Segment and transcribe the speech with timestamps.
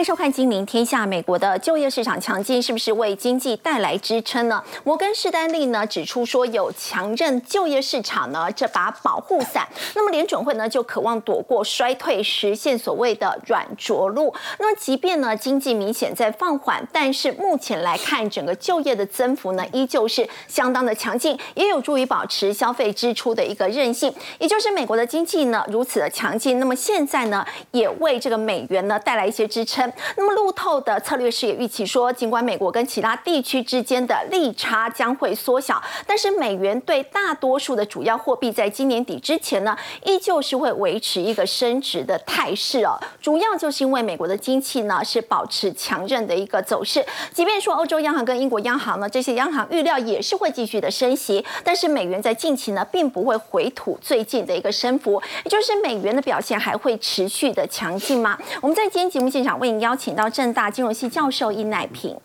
[0.00, 1.04] 迎收看《金陵天下》。
[1.06, 4.62] 美国的就业市场强劲，是不是为经济带来支撑呢？
[4.82, 14.34] 摩根士丹利呢指出说，有强韧就业市场呢这把保护伞，那么联准会呢就渴望躲过衰退，实现所谓的软着陆。
[14.58, 24.10] 那么即便呢经济明显在放缓，但是目前来看，整个就业的增幅呢依旧是相当的强劲，也有助于保持消费支出的一个韧性。
[24.38, 29.89] 也就是美国的经济呢如此的强劲，那么现在呢也为这个美元呢带来一些支撑。
[30.16, 42.98] 那么路透的策略师也预期说，尽管美国跟其他地区之间的利差将会缩小，但是美元对大多数的主要货币在今年底之前呢，依旧是会维持一个升值的态势哦。
[43.20, 58.38] 主要就是因为美国的经济呢是保持强韧的一个走势，即便说欧洲央行跟英国央行呢这些央行预料也是会继续的升息，但是美元在近期呢并不会回吐最近的一个升幅，也就是美元的表现还会持续的强劲吗？
[58.60, 62.16] 我们在今天节目现场为您邀请到正大金融系教授殷乃平，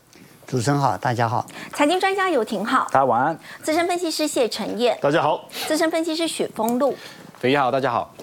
[0.46, 6.96] 主持人好，大家好；财经专家游廷浩，大家晚安；资深分析师谢晨燕，大家好；资深分析师许峰路，
[7.40, 8.14] 肥一好，大家好。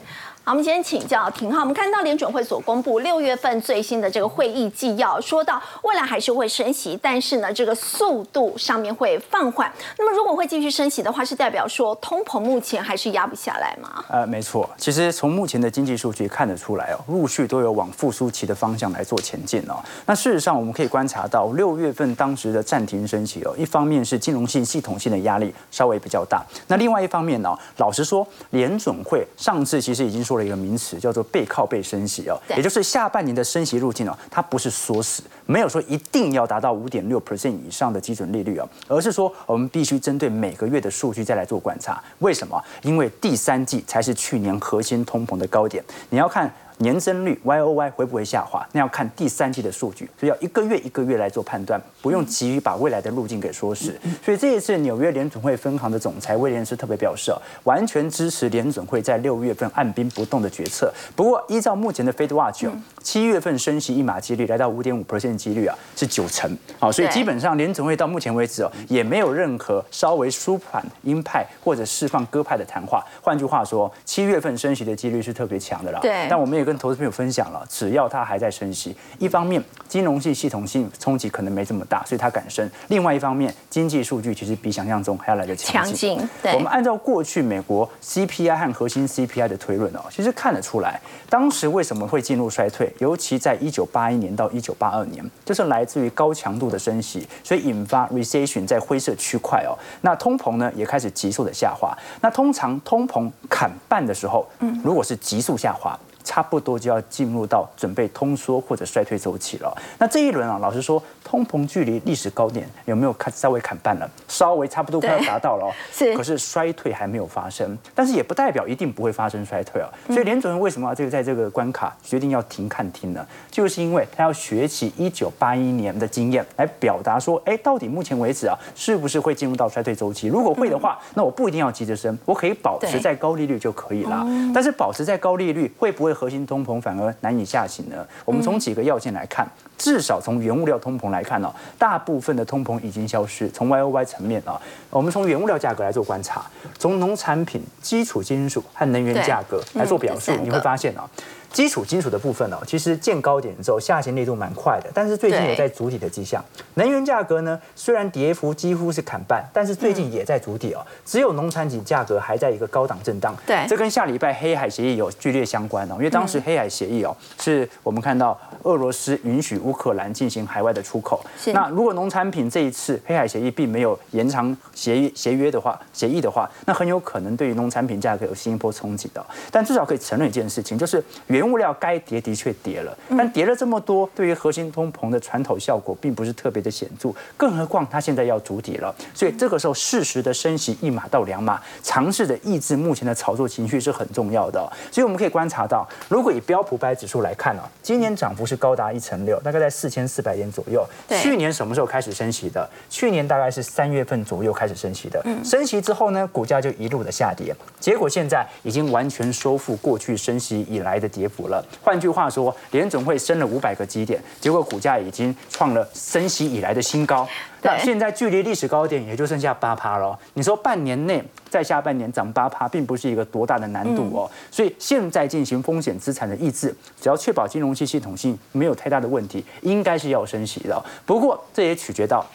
[0.44, 1.60] 好，我们先请教廷浩。
[1.60, 9.72] 我们看到联准会所公布六月份最新的这个会议纪要，说到未来还是会升息，但是呢，这个速度上面会放缓。
[9.96, 14.04] 那么如果会继续升息的话，是代表说通膨目前还是压不下来吗？
[14.08, 14.68] 呃，没错。
[14.76, 19.76] 其实从目前的经济数据看得出来哦，陆续都有往复苏期的方向来做前进哦。
[20.06, 30.31] 那事实上我们可以观察到，六月份当时的暂停升息哦，一方面是金融性系统性的压力稍微比较大，那另外一方面呢，老实说，联准会上次其实已经说。
[30.32, 42.02] 说了一个名词叫做背靠背升息哦，也就是下半年的升息路径哦，它不是缩死，没有说一定要达到五点六 percent 以上的基准利率哦，而是说我们必须针对每个月的数据再来做观察。
[42.20, 42.58] 为什么？
[42.80, 46.50] 因为第三季才是去年核心通膨的高点，你要看。
[46.82, 48.66] 年增率 Y O Y 会不会下滑？
[48.72, 53.98] 那要看第三季的数据，所以要一个月一个月来做判断，不用急于把未来的路径给说死。
[54.24, 57.32] 所以这一次纽约联总会分行的总裁威廉斯特别表示，
[57.62, 60.92] 完全支持联总会在六月份按兵不动的决策。
[61.14, 62.66] 不过依照目前的 Fed Watch，
[63.00, 66.56] 七月份升息一码几率来到五点五 percent 几率啊，是九成。
[66.80, 73.04] 好，所以基本上联总会到目前为止哦，也没有任何稍微舒缓鹰派或者释放鸽派的谈话。
[73.20, 76.00] 换句话说，七月份升息的几率是特别强的啦。
[76.00, 86.18] 对，但我们也跟跟投资朋友分享了，只要它还在升息，一方面金融系系统性冲击可能没这么大，所以它敢升；另外一方面，经济数据其实比想象中还要来得强劲。
[86.54, 99.76] 我们按照过去美国 CPI 和核心 CPI 的推论哦，其实看得出来，当时为什么会进入衰退，尤其在一九八一年到一九八二年，就是来自于高强度的升息，所以引发 recession 在灰色区块哦。
[100.00, 101.94] 那通膨呢也开始急速的下滑。
[102.22, 105.98] 那通常通膨砍半的时候，嗯，如果是急速下滑。
[106.24, 109.76] 差不多就要进入到准备通缩或者衰退周期了。
[109.98, 114.08] 那这一轮啊，老实说，通膨距离历史高点有没有看稍微砍半了？
[114.28, 115.70] 稍微差不多快要达到了。
[115.92, 116.16] 是。
[116.16, 119.88] 可是衰退还没有发生，但是也不代表一定不会发生衰退啊。
[120.06, 123.26] 所以联准会为什么这个在这个关卡决定要停看听呢？
[123.50, 130.28] 就是因为他要学习一九八一年的经验，来表达说，哎，到底目前为止啊，是不是会进入到衰退周期？
[130.28, 134.24] 如果会的话，那我不一定要急着升，我可以保持在高利率就可以了。
[134.54, 136.11] 但是保持在高利率会不会？
[136.14, 138.06] 核心通膨反而难以下行呢？
[138.24, 139.46] 我们从几个要件来看，
[139.76, 143.48] 至少从原物料通膨来看呢，大部分的通膨已经消失。
[143.50, 146.44] 从 Y O Y 层面啊，我们从原物料价格来做观察，
[146.78, 151.08] 从农产品、基础金属和能源价格来做表述，你会发现啊。
[151.52, 156.42] 基础金属的部分哦，其实见高点之后下行力度蛮快的，但是最近也在主体的迹象。
[156.74, 160.84] 能源价格呢，虽然跌幅几乎是砍半，但是最近也在主体哦。
[161.04, 163.36] 只有农产品价格还在一个高档震荡。
[163.46, 171.22] 对，这跟下礼拜黑海协议有剧烈相关哦，因为当时黑海协议哦，是我们看到俄罗斯允许乌克兰进行海外的出口。
[171.52, 179.24] 那如果农产品这一次黑海协议并没有延长协议协约的话，协议的话，那很有可能对于农产品价格有新一波冲击的。
[179.50, 187.10] 但至少可以承认一件事情，就是原原物料该跌的确跌了，但跌了这么多，对于核心通膨的传统效果并不是特别的显著。
[187.36, 194.72] 更何况它现在要筑底了，所以这个时候适时的升息一码到两码，尝试的抑制目前的炒作情绪是很重要的。
[194.92, 200.86] 所以我们可以观察到，如果以标普百指数来看呢，今年涨幅是高达一成六，大概在四千四百点左右。
[201.20, 202.70] 去年什么时候开始升息的？
[202.88, 205.20] 去年大概是三月份左右开始升息的。
[205.44, 211.28] 升息之后呢，股价就一路的下跌，结果现在已经完全收复过去升息以来的跌。
[211.34, 211.64] 幅了。
[211.82, 217.26] 换句话说，联总会升了五百个基点，结果股价已经创了升息以来的新高。
[217.62, 220.18] 那现在距离历史高点也就剩下八趴了。
[220.34, 224.28] 你说半年内在下半年涨八趴，并不是一个多大的难度哦。
[224.50, 230.84] 所以现在进行风险资产的抑制，只要确保金融系系统性没有太大的问题，应该是要升息的。
[231.06, 232.26] 不过这也取决到。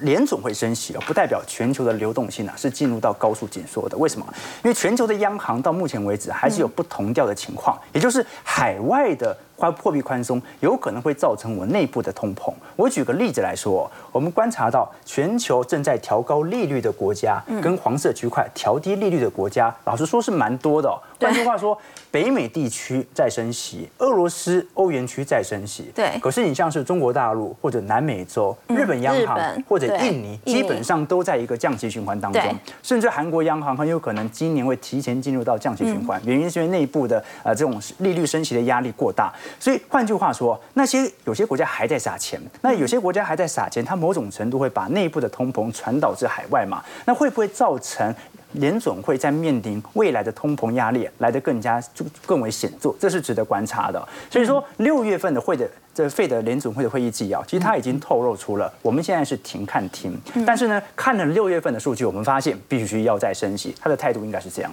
[0.00, 3.96] 联总会升息啊，不代表全球的流动性啊是进入到高速紧缩的。
[3.96, 4.26] 为什么？
[4.64, 9.36] 因为全球的央行到目前为止还是有不同调的情况，也就是海外的。
[9.56, 12.52] 花货币宽松有可能会造成我内部的通膨。
[12.76, 20.90] 我举个例子来说，我们观察到全球正在调高利率的国家，跟黄色区块调低利率的国家，老实说是蛮多的。
[21.18, 21.76] 换句话说，
[22.10, 25.90] 北美地区在升息，俄罗斯、欧元区在升息。
[25.94, 26.18] 对。
[26.20, 32.42] 可是你像是中国大陆或者南美洲、日本央行或者印尼，基本上都在一个降息循环当中。
[32.82, 39.32] 甚至韩国央行很有可能今年会提前进入到降息循环，原因是因为内部的呃这种利率升息的压力过大。
[39.58, 46.82] 所以换句话说，那些有些国家还在撒钱，那有些国家还在撒钱，它某种程度会把内部的通膨传导至海外嘛？
[47.04, 48.14] 那会不会造成
[48.52, 52.94] 联总会在面临未来的通膨压力来得更加就更为显著？
[52.98, 54.08] 这是值得观察的。
[54.30, 64.72] 所以说，六月份的会的这费的联总会的会议纪要，其实它已经透露出了我们现在是停看停，但是呢，看了六月份的数据，我们发现必须要再升息，他的态度应该是这样。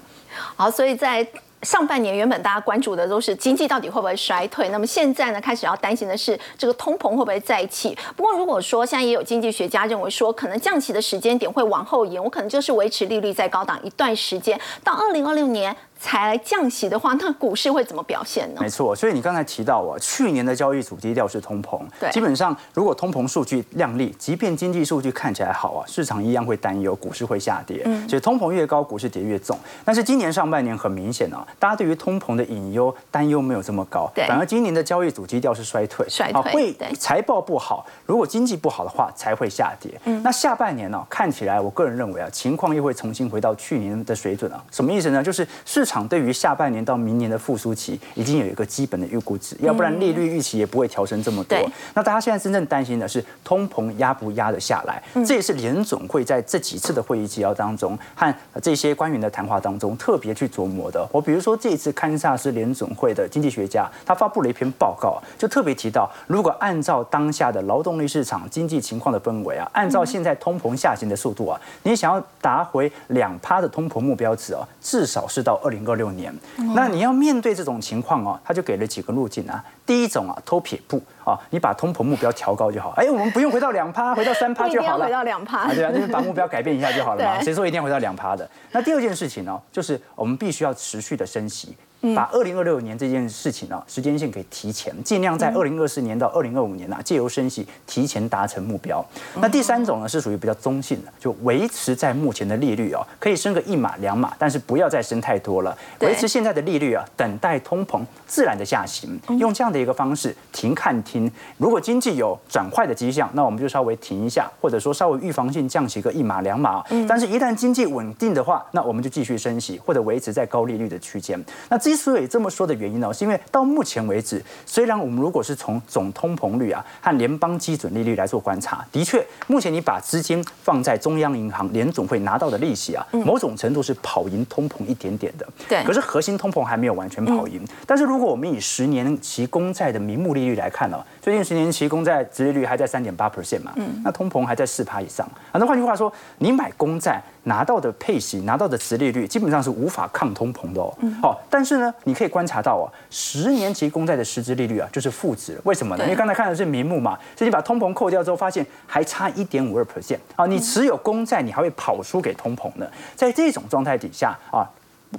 [0.56, 1.28] 好，所以在。
[1.64, 7.98] 上半年原本大家关注的都是经济到底会不会衰退，那么现在呢，开始要担心的是这个通膨会不会再起。
[8.16, 15.76] 不过如果说现在也有经济学家认为说，可能降息的时间点会往后延，我可能就是维持利率在高档一段时间，到二零二六年。
[16.04, 18.60] 才来降息的话，那股市会怎么表现呢？
[18.60, 27.84] 没错，所以你刚才提到啊，去年的交易主基调是通膨，对，基本上如果通膨数据亮丽，即便经济数据看起来好啊，市场一样会担忧股市会下跌。
[27.86, 29.58] 嗯，所以通膨越高，股市跌越重。
[29.86, 39.92] 但是今年上半年很明显啊，大家对于通膨的隐忧担忧没有这么高，对，反而今年的交易主基调是衰退，衰退会财报不好，如果经济不好的话才会下跌。
[40.06, 44.62] 嗯，那下半年呢，看起来我个人认为啊，情况又会重新回到去年的水准啊。
[44.70, 45.24] 什么意思呢？
[45.24, 51.58] 就是市场对于下半年到明年的复苏期已经有一个基本的预估值，要不然利率预期也不会调升这么多。
[51.94, 55.04] 那大家现在真正担心的是通膨压不压得下来？
[55.26, 61.06] 这也是联总会在这几次的会议纪要当中和这些官员的谈话当中特别去琢磨的。
[61.12, 76.34] 我比如说这一次堪萨斯联总会的经济学家，他发布了一篇报告，就特别提到，如果按照当下的劳动力市场经济情况的氛围啊，按照现在通膨下行的速度啊，你想要达回两趴的通膨目标值啊，至少是到二零二六年。
[76.76, 79.64] 那你要面对这种情况哦，他就给了几个路径啊。
[79.86, 82.94] 第一种啊，偷撇步啊，你把通膨目标调高就好。
[82.96, 85.06] 哎，我们不用回到两趴， 回到三趴就好了。
[85.06, 87.40] 回到两趴，对啊，就是把目标改变一下就好了嘛。
[87.44, 88.50] 谁说一定要回到两趴的？
[88.72, 91.76] 那第二件事情呢，就是我们必须要持续的升息。
[92.16, 99.04] 把二零二六年这件事情呢，时间线可以提前，尽量在二零二四年到二零二五年啊，借由升息提前达成目标。
[99.36, 111.32] 那第三种呢，是属于比较中性的，就维持在目前的利率哦，可以升个一码两码，但是不要再升太多了，维持现在的利率啊，等待通膨自然的下行，用这样的一个方式停看听。
[111.58, 116.84] 如果经济有转坏的迹象，那我们就稍微停一下，或者说稍微预防性降息个一码两码。
[117.08, 121.42] 但是，一旦经济稳定的话，那我们就继续升息，或者维持在高利率的区间。
[121.70, 135.48] 那这之所以这么说的原因呢，是因为到目前为止，虽然我们如果是从总通膨率啊和联邦基准利率来做观察，的确，目前你把资金放在中央银行联总会拿到的利息啊，某种程度是跑赢通膨一点点的。
[135.70, 135.84] 对。
[135.84, 137.64] 可是核心通膨还没有完全跑赢。
[137.86, 145.24] 但是如果我们以十年期公债的名目利率来看呢，最近十年期公债殖利率还在三点八 percent 嘛，嗯，那通膨还在四趴以上。
[145.52, 147.22] 啊，那换句话说，你买公债。
[147.44, 150.94] 拿到的配息，拿到的殖利率基本上是无法抗通膨的哦。
[151.22, 155.60] 好，但是呢，你可以观察到啊，十年期公债的实质利率啊，就是负值。
[155.64, 156.04] 为什么呢？
[156.06, 160.46] 因为刚才看的是名目嘛，所以你把通膨扣掉之后，发现还差一点五二 percent 啊。
[160.46, 162.88] 你持有公债，你还会跑输给通膨呢。
[163.16, 164.64] 在这种状态底下啊，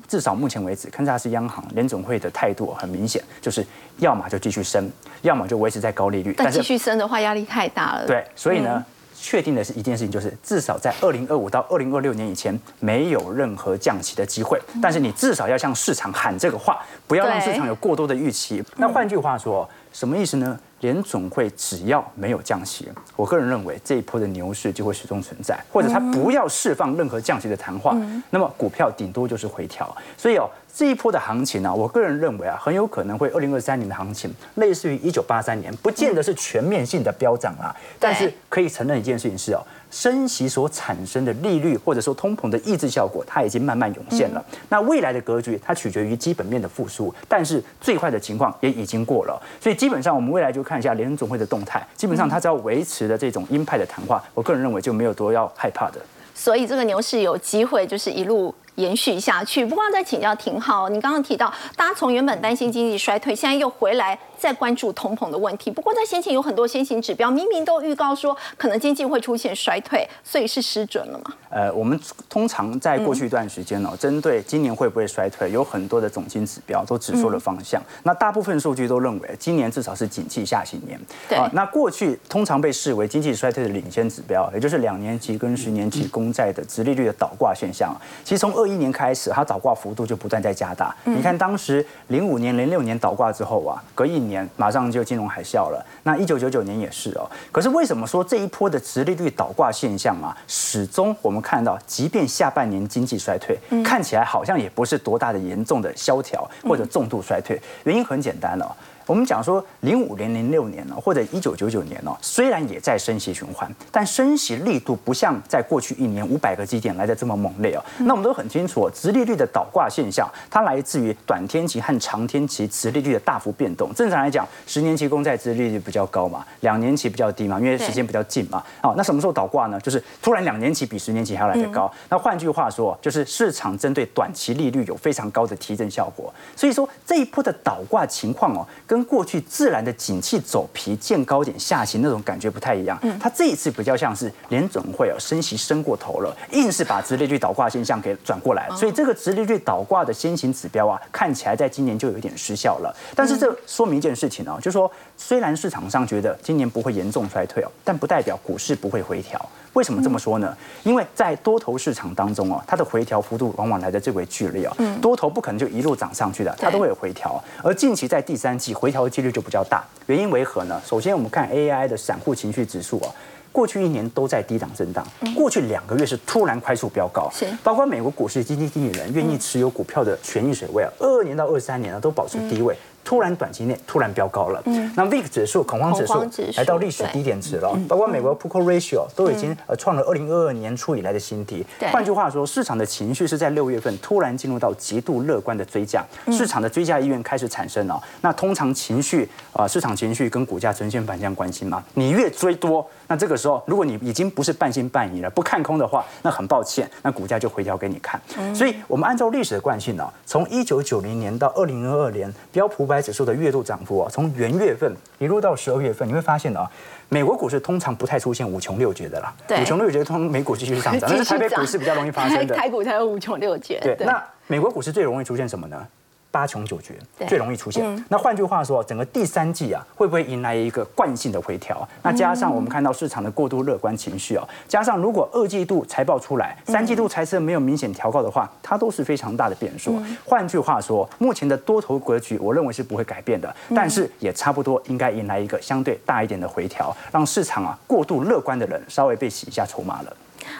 [0.09, 3.65] 至少目前为止，堪萨斯央行联总会的态度很明显，就是
[3.99, 4.91] 要么就继续升，
[5.21, 6.35] 要么就维持在高利率。
[6.39, 8.07] 但继续升的话，压力太大了。
[8.07, 8.83] 对，所以呢。
[9.25, 14.61] 确定的是一件事情，就是至少在二零二五到二零二六年以前没有任何降息的机会。
[14.83, 18.63] 但是你至少要向市场喊这个话，不要让市场有过多的预期。
[18.77, 20.61] 那换句话说，什么意思呢？
[20.85, 22.87] 联总会只要没有降息，
[23.17, 27.97] 我个人认为这一波的牛市就会始终存在，或者它不要释放任何降息的谈话，
[28.29, 29.97] 那么股票顶多就是回调。
[30.19, 30.47] 所以哦。
[30.77, 39.63] 这一波的行情呢，我个人认为啊，很有可能会二零二三年的行情，类似于一九八三年，不见得是全面性的飙涨啊，但是可以承认一件事情是哦，
[39.95, 44.45] 升息所产生的利率或者说通膨的抑制效果，它已经慢慢涌现了。
[44.69, 56.01] 那未来的格局，它取决于基本面的复苏，但是最坏的情况也已经过了，所以基本上我们未来就看一下联总会的动态，基本上它只要维持的这种鹰派的谈话，我个人认为就没有多要害怕的。
[56.35, 58.53] 所以这个牛市有机会就是一路。
[58.77, 59.65] 延续下去。
[59.65, 65.71] 不过再请教廷浩，你刚刚提到，大家从原本担心经济衰退，现在又回来再关注通膨的问题。
[65.71, 71.33] 不过在先前有很多先行指标，明明都预告说可能经济会出现衰退，所以是失准了吗？
[71.51, 77.81] 呃，我们通常在过去一段时间呢，针对今年会不会衰退，有很多的总经指标都指出了方向。
[78.03, 81.01] 那大部分数据都认为，今年至少是景气下行年。
[81.29, 81.39] 对。
[81.53, 87.95] 那过去通常被视为经济衰退的领先指标，也就是两年期跟十年期公债的直利率的倒挂现象。
[88.25, 90.95] 其实从二一年开始，它倒挂幅度就不断在加大。
[91.05, 95.85] 你看，当时零五年、零六年倒挂之后啊，隔一年马上就金融海啸了。
[96.03, 97.31] 那一九九九年也是哦。
[97.51, 107.61] 可是为什么说这一波的直利率倒挂现象啊，始终我们看到，即便下半年经济衰退，看起来好像也不是多大的严重的萧条或者重度衰退。
[107.85, 108.67] 原因很简单哦。
[109.07, 117.85] 我们讲说，零五年、零六年呢，或者一九九九年呢，虽然也在升息循环，但升息力度不像在过去一年五百个基点来的这么猛烈哦。
[117.99, 123.93] 那我们都很清楚，直利率的倒挂现象，它来自于短天期和长天期直利率的大幅变动。
[123.95, 128.65] 正常来讲，十年期公债直利率比较高嘛，两年期比较低嘛，因为时间比较近嘛。
[128.83, 129.79] 哦，那什么时候倒挂呢？
[129.81, 131.93] 就是突然两年期比十年期还要来得高。
[132.09, 136.33] 那换句话说，就是市场针对短期利率有非常高的提振效果。
[136.57, 138.67] 所以说这一波的倒挂情况哦。
[138.95, 152.97] 跟过去自然的景气走皮见高点下行那种感觉不太一样，它这一次比较像是联准会哦升息升过头了，硬是把直利率倒挂现象给转过来，所以这个直利率倒挂的先行指标啊，看起来在今年就有点失效了。
[153.17, 159.45] 但是这说明一件事情哦，就是说虽然市场上觉得今年不会严重衰退哦，但不代表股市不会回调。
[159.75, 160.57] 为什么这么说呢？
[160.83, 164.73] 因为在多头市场当中哦，它的回调幅度往往来的最为剧烈哦。
[165.03, 167.43] 多头不可能就一路涨上去的，它都会有回调。
[167.63, 169.85] 而近期在第三季回调的几率就比较大。
[170.07, 170.81] 原因为何呢？
[170.85, 173.11] 首先我们看 AI 的散户情绪指数哦，
[173.51, 175.05] 过去一年都在低档震荡，
[175.35, 177.29] 过去两个月是突然快速飙高。
[177.33, 182.77] 是，包括美国股市基金经理人愿意持有股票的权益水位啊，二二年到二三年呢都保持低位。
[183.05, 184.63] 突然短期内突然飙高了，
[184.97, 191.65] 那 VIX 指数恐慌指数来到历史低点值了，包括美国 p u c o Ratio 都已经呃创了二零二二年初以来的新低。
[191.93, 198.03] 换句话说，市场的情绪是在六月份突然进入到极度乐观的追价，市场的追价意愿开始产生了。
[198.23, 208.21] 那通常情绪啊，市场情绪跟股价呈现反向关系嘛，你越追多，那这个时候如果你已经不是半信半疑了，不看空的话，那很抱歉，那股价就回调给你看。
[208.55, 216.71] 所以我们按照历史的惯性呢，从一九九零年到二零二二年标普百指数的月度涨幅啊，从元月份一路到十二月份，你会发现啊，
[217.09, 219.33] 美国股市通常不太出现五穷六绝的啦。
[219.47, 222.55] 对五穷六绝通常美股继续上涨，但是台北股市比较容易发生的。
[222.57, 223.79] 台股才有五穷六绝。
[223.81, 225.87] 对，那美国股市最容易出现什么呢？
[226.35, 226.95] 八穷九绝
[227.29, 228.05] 最容易出现。
[228.09, 231.89] 那换句话说，整个第三季啊，会不会迎来一个惯性的回调？
[232.03, 240.03] 那加上我们看到市场的过度乐观情绪啊，加上如果二季度财报出来，三季度财测没有明显调高的话，它都是非常大的变数。
[240.25, 250.17] 换句话说，目前的多头格局，我认为是不会改变的，但是也差不多应该迎来一个相对大一点的回调，让市场啊过度乐观的人稍微被洗一下筹码了。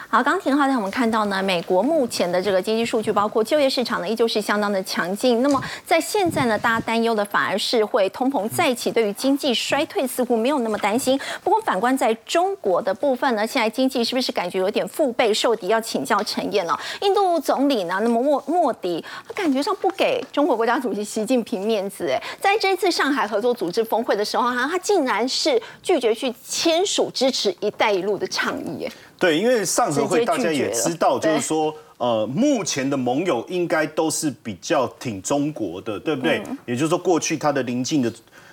[0.07, 5.41] 好，刚廷浩在我们看到呢，美国目前的这个经济数据，包括就业市场呢，依旧是相当的强劲。
[5.41, 11.19] 那么在现在呢，大家担忧的反而是会通膨再起，对于经济衰退似乎没有那么担心。
[11.43, 15.67] 不过反观在中国的部分呢，现在经济是不是感觉有点腹背受敌？
[15.67, 16.79] 要请教陈燕了。
[17.01, 22.07] 印度总理呢，那么莫莫迪，他感觉上不给中国国家主席习近平面子。
[22.09, 28.85] 哎，在这次上海合作组织峰会的时候，哈，他竟然是拒绝去签署支持“一带一路”的倡议。
[28.85, 28.91] 哎。
[29.17, 36.43] 对，因为上合会大家也知道，就是说，呃，目前的盟友应该都是比较挺中国的，对不对？
[36.65, 38.11] 也就是说，过去他的邻近的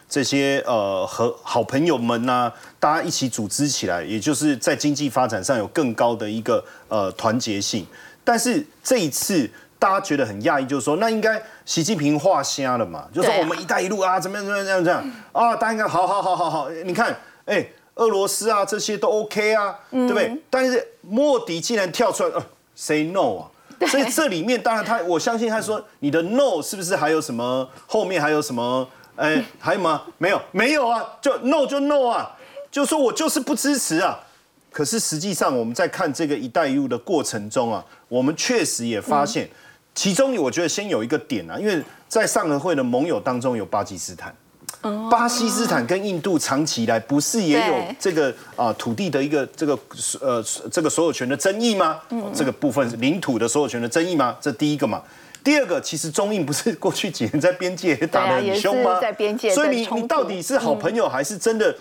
[0.08, 7.84] 这些呃和好朋友们呐，大家一起组织起来，也就是在经济发展上有更高的一个呃团结性。
[8.22, 9.50] 但是这一次
[9.80, 13.08] 大家觉得很讶异，就是说，那应该习近平画瞎了嘛？
[13.12, 15.56] 就是说我们“一带一路”啊，怎么样怎么样这样这样啊？
[15.56, 17.66] 大家应该好好好好好，你看，哎。
[17.96, 20.36] 俄罗斯啊，这些都 OK 啊，对不对？
[20.48, 22.42] 但是莫迪竟然跳出来，呃
[22.74, 23.50] ，say no 啊，
[23.86, 28.88] 所以这里面当然他，我相信他说你的 no 是不是还有什么后面还有什么？
[29.16, 30.02] 哎， 还有吗？
[30.16, 32.34] 没有，没有啊，就 no 就 no 啊，
[32.70, 34.18] 就说我就是不支持啊。
[34.70, 39.46] 可是实际上我们在看这个“一带一路”的过程中啊，我们确实也发现，
[39.94, 44.34] 其中我觉得先有一个点啊，因为在上合会的盟友当中有巴基斯坦。
[45.10, 49.78] 巴基斯坦跟印度长期以来不是也有这个啊土地的一个这个
[50.20, 52.00] 呃这个所有权的争议吗？
[52.34, 54.36] 这个部分领土的所有权的争议吗？
[54.40, 55.02] 这第一个嘛。
[55.44, 59.00] 第二个，其实中印不是过去几年在边界打得很凶吗？
[59.00, 61.74] 在边界，所以你你到底是好朋友还是真的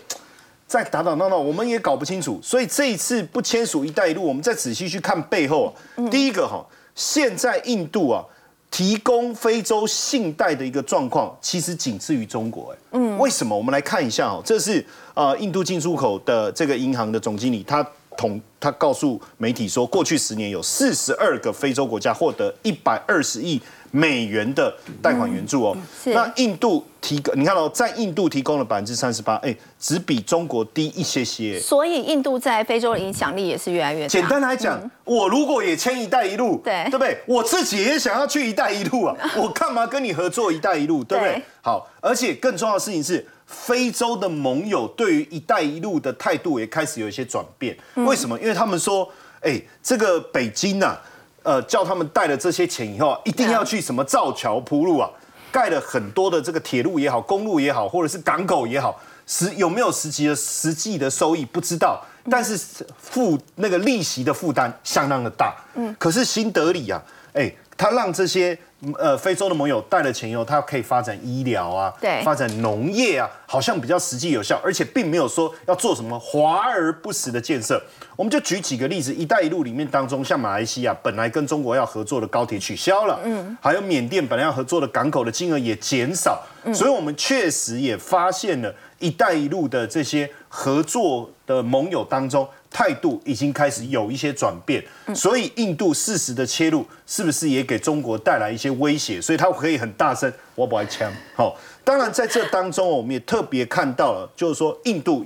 [0.68, 1.38] 在打打闹闹？
[1.38, 2.40] 我们也搞不清楚。
[2.44, 5.76] 所以这一次不签署“一带一路”，我们再仔细去看背后。
[6.10, 8.24] 第一个哈，现在印度啊。
[8.72, 12.74] 提供非洲信贷的一个状况，其实仅次于中国。
[12.74, 13.56] 哎，嗯，为什么？
[13.56, 17.86] 我们来看一下哦，这是呃印度进出口的这个银行的总经理，他
[18.18, 23.62] 统他告诉媒体说，过去十年有四十二个非洲国家获得一百二十亿。
[23.92, 31.60] 美元的贷款援助哦，那印度提供，你看到在印度提供了百分之三十八，哎，只比中国低一些些。
[31.60, 34.08] 所以印度在非洲的影响力也是越来越大。
[34.08, 37.18] 简单来讲，我如果也签“一带一路”，对对不对？
[37.26, 41.04] 我自己也想要去“一带一路”啊， 我干嘛跟你合作“一带一路”？
[41.06, 41.42] 对不对？
[41.62, 47.78] 好，而且更重要的事情是，非洲的盟友对于“一带一路”的态度也开始有一些转变。
[47.96, 48.40] 为什么？
[48.40, 49.10] 因为他们说，
[49.42, 50.98] 哎，这个北京呐。
[51.44, 55.10] 呃，叫他们带了这些钱以后，一定要去什么造桥铺路啊，
[55.52, 65.56] 盖了很多的这个铁路也好，公路也好，或者是港口也好，实有没有实际的实际的收益不知道，但是负那个利息的负担相当的大。
[65.76, 67.02] 嗯，可是新德里啊，
[67.34, 68.58] 哎，他让这些。
[68.98, 77.80] 呃，非洲的盟友带了钱以后，他可以发展医疗啊，对，发展农业啊，好像比较实际有效，而且并没有说要做什么华而不实的建设。
[78.16, 86.42] 我们就举几个例子，“一带一路”里面当中，像马来西亚本来跟中国要合作的高铁取消了，嗯，还有缅甸本来要合作的港口的金额也减少，
[86.74, 92.48] 所以我们确实也发现了“一带一路”的这些合作的盟友当中。
[92.72, 94.82] 态度已经开始有一些转变，
[95.14, 99.22] 所以印度适时的切入，是不是也给中国带来一些威胁？
[99.22, 101.12] 所以他可以很大声，我不爱枪。
[101.36, 105.26] 好，当然在这当中，我们也特别看到了，就是说印度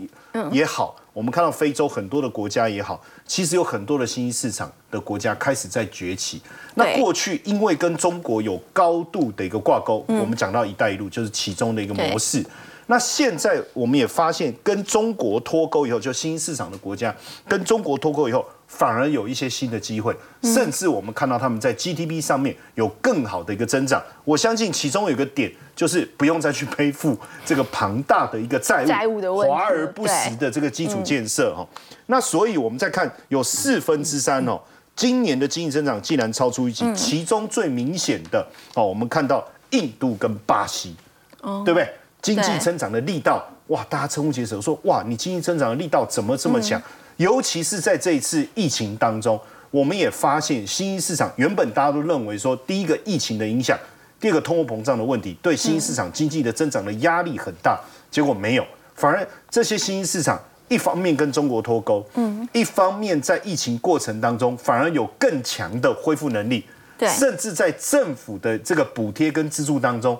[0.52, 6.42] 也好，我们看到非洲很多的国家也好，其实有很多的新兴市场的国家开始在崛起。
[6.74, 12.44] 那过去因为跟中国有高度的一个挂钩，我们讲到“一带一路”就是其中的一个模式。
[12.88, 17.14] 那现在我们也发现，跟中国脱钩以后，就新兴市场的国家
[17.48, 24.04] 跟中国脱钩以后，反而有一些新的机会，甚至我们看到他们在 GDP 上面有更好的一个增长。
[24.24, 31.68] 我相信其中有一个点，就是不用再去背负这个庞大的一个债务、债务的问题、华而不实的这个基础建设哈。
[32.06, 34.62] 那所以我们再看，有四分之三哦，
[34.96, 40.96] 今年的经济增长竟然超出预期，其中最明显的哦，我们看到印度跟巴西，
[41.42, 41.90] 对不对？
[42.26, 43.86] 经济增长的力道，哇！
[43.88, 46.82] 大家瞠目结舌，说哇，你经济增长的力道怎么这么强？
[47.18, 53.78] 尤其是在这一次疫情当中，我们也发现新兴市场原本大家都认为说，第一个疫情的影响，
[54.20, 57.80] 第二个通货膨胀的问题，对新兴市场经济的增长的压力很大。
[58.10, 66.66] 结果没有，反而这些新兴市场一方面跟中国脱钩，嗯，一方面在疫情过程当中反而有更强的恢复能力，
[66.98, 70.20] 对，甚至在政府的这个补贴跟资助当中。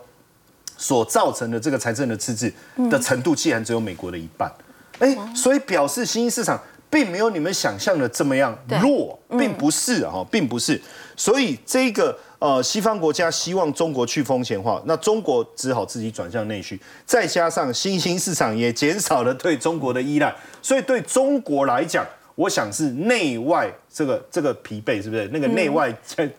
[0.78, 2.52] 所造成的这个财政的赤字
[2.90, 4.52] 的程度，竟然只有美国的一半，
[5.00, 10.82] 哎，所以表示新兴市场并没有你们想象的这么样弱，并不是哈，并不是。
[11.18, 25.28] 所以这个呃，西方国家希望中国去风险化，那中国只好自己转向内需，再加上新兴市场也减少了对中国的依赖，所以对中国来讲，我想是内外这个这个疲惫，是不是？
[25.32, 26.30] 那个内外在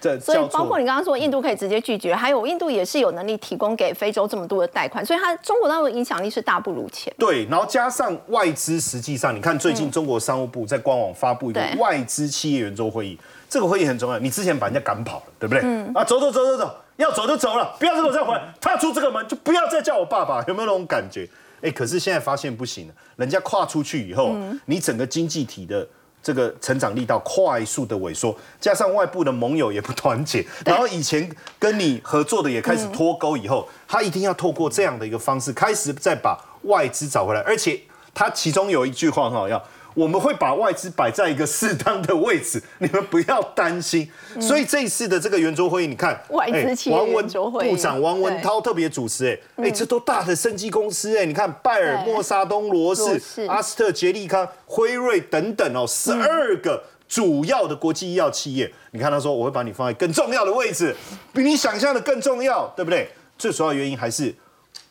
[0.00, 0.18] 交。
[0.18, 7.12] 所以包括你刚刚说印度可以直接拒绝，还有印度也是有能力提供给非洲这么多的贷款，所以它中国那的影响力是大不如前。
[7.18, 14.18] 对，然后加上外资，实际上你看最近中国商务部在官网发布一个外资企业圆桌会议，这个会议很重要。
[14.18, 15.62] 你之前把人家赶跑了，对不对？
[15.64, 15.92] 嗯。
[15.94, 21.28] 啊，走走走走走，要走就走了，不要再我再回来，踏出这个门就不要再叫我爸爸，有没有那种感觉？
[21.62, 24.34] 哎，可是现在发现不行了，人家跨出去以后，
[24.66, 25.86] 你整个经济体的。
[26.26, 37.80] 这个成长力道快速的萎缩，加上外部的盟友也不团结， 然后以前跟你合作的也开始脱钩，以后他一定要透过这样的一个方式，开始再把外资找回来，而且
[38.12, 39.62] 他其中有一句话很好要。
[39.96, 44.06] 我们会把外资摆在一个适当的位置，你们不要担心。
[44.38, 60.94] 所以这一次的这个圆桌会议，你看，外资企业圆桌会部长王文涛特别主持，哎，哎，这都大的生技公司，哎，你看拜耳、默沙东、罗氏、阿斯特、杰利康、辉瑞等等哦，十二个主要的国际医药企业，你看他说我会把你放在更重要的位置，
[61.32, 63.08] 比你想象的更重要，对不对？
[63.38, 64.34] 最主要原因还是。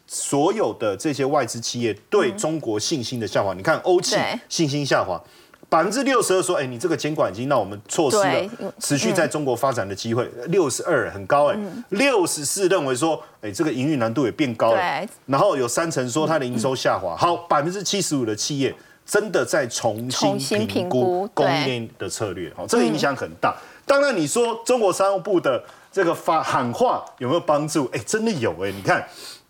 [0.07, 4.15] 所有的这些外资企业对中国信心的下滑，你看欧企
[4.47, 5.21] 信心下滑，
[5.67, 10.29] 百分之六十二说，哎，你这个监管已经让我们错失了持续在中国发展的机会。
[10.47, 11.57] 六十二很高哎，
[11.89, 15.07] 六十四认为说，哎，这个营运难度也变高了。
[15.25, 17.15] 然后有三成说它的营收下滑。
[17.17, 18.73] 好，百分之七十五的企业
[19.05, 22.53] 真的在重新评估供应链的策略。
[22.55, 23.55] 好，这个影响很大。
[23.87, 27.89] 当然你说中国商务部的这个发喊话有没有帮助？
[27.91, 29.03] 哎，真的有哎，你看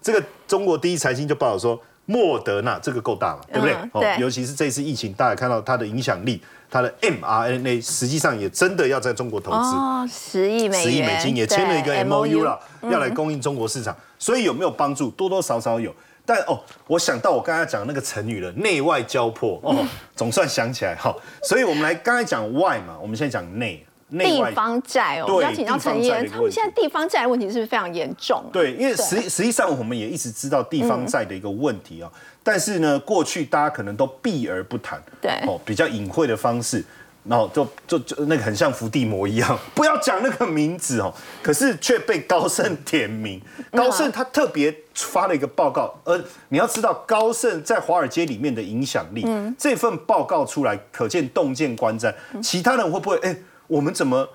[0.05, 1.81] 这个中国第一财经就报道说。
[2.07, 3.75] 莫德纳这个够大嘛，对不对？
[3.93, 6.39] 哦，尤其是这次疫情，大家看到它的影响力，
[6.69, 13.97] 它的 mRNA 实际上也真的要在中国投资，哦，十亿美十亿美金也签了一个 MOU 了，要来供应中国市场。
[14.19, 15.09] 所以有没有帮助？
[15.09, 15.91] 多多少少有。
[16.27, 19.75] 但哦，我想到我刚才讲那个成语了，内外交迫哦，
[20.15, 21.11] 总算想起来哈。
[21.41, 23.83] 所以我们来刚才讲外嘛，我们现在讲内。
[24.11, 28.43] 地方债哦，我要请教陈燕，他们现在地方债问题是不是非常严重？
[28.53, 32.11] 对，因为实实际上我们也一直知道地方债的一个问题哦，
[32.43, 35.31] 但是呢，过去大家可能都避而不谈，对。
[35.47, 36.85] 哦，比较隐晦的方式，
[37.23, 43.41] 然后就就就那个很像伏地魔一样， 不要讲那个名字哦，可是却被高盛点名，
[43.71, 49.25] 高盛他特别发了一个报告，而你要知道高盛在华尔街里面的影响力，
[49.57, 52.13] 这份报告出来，可见洞见观瞻，
[52.43, 53.35] 其他人会不会哎？
[53.67, 54.28] 我们怎么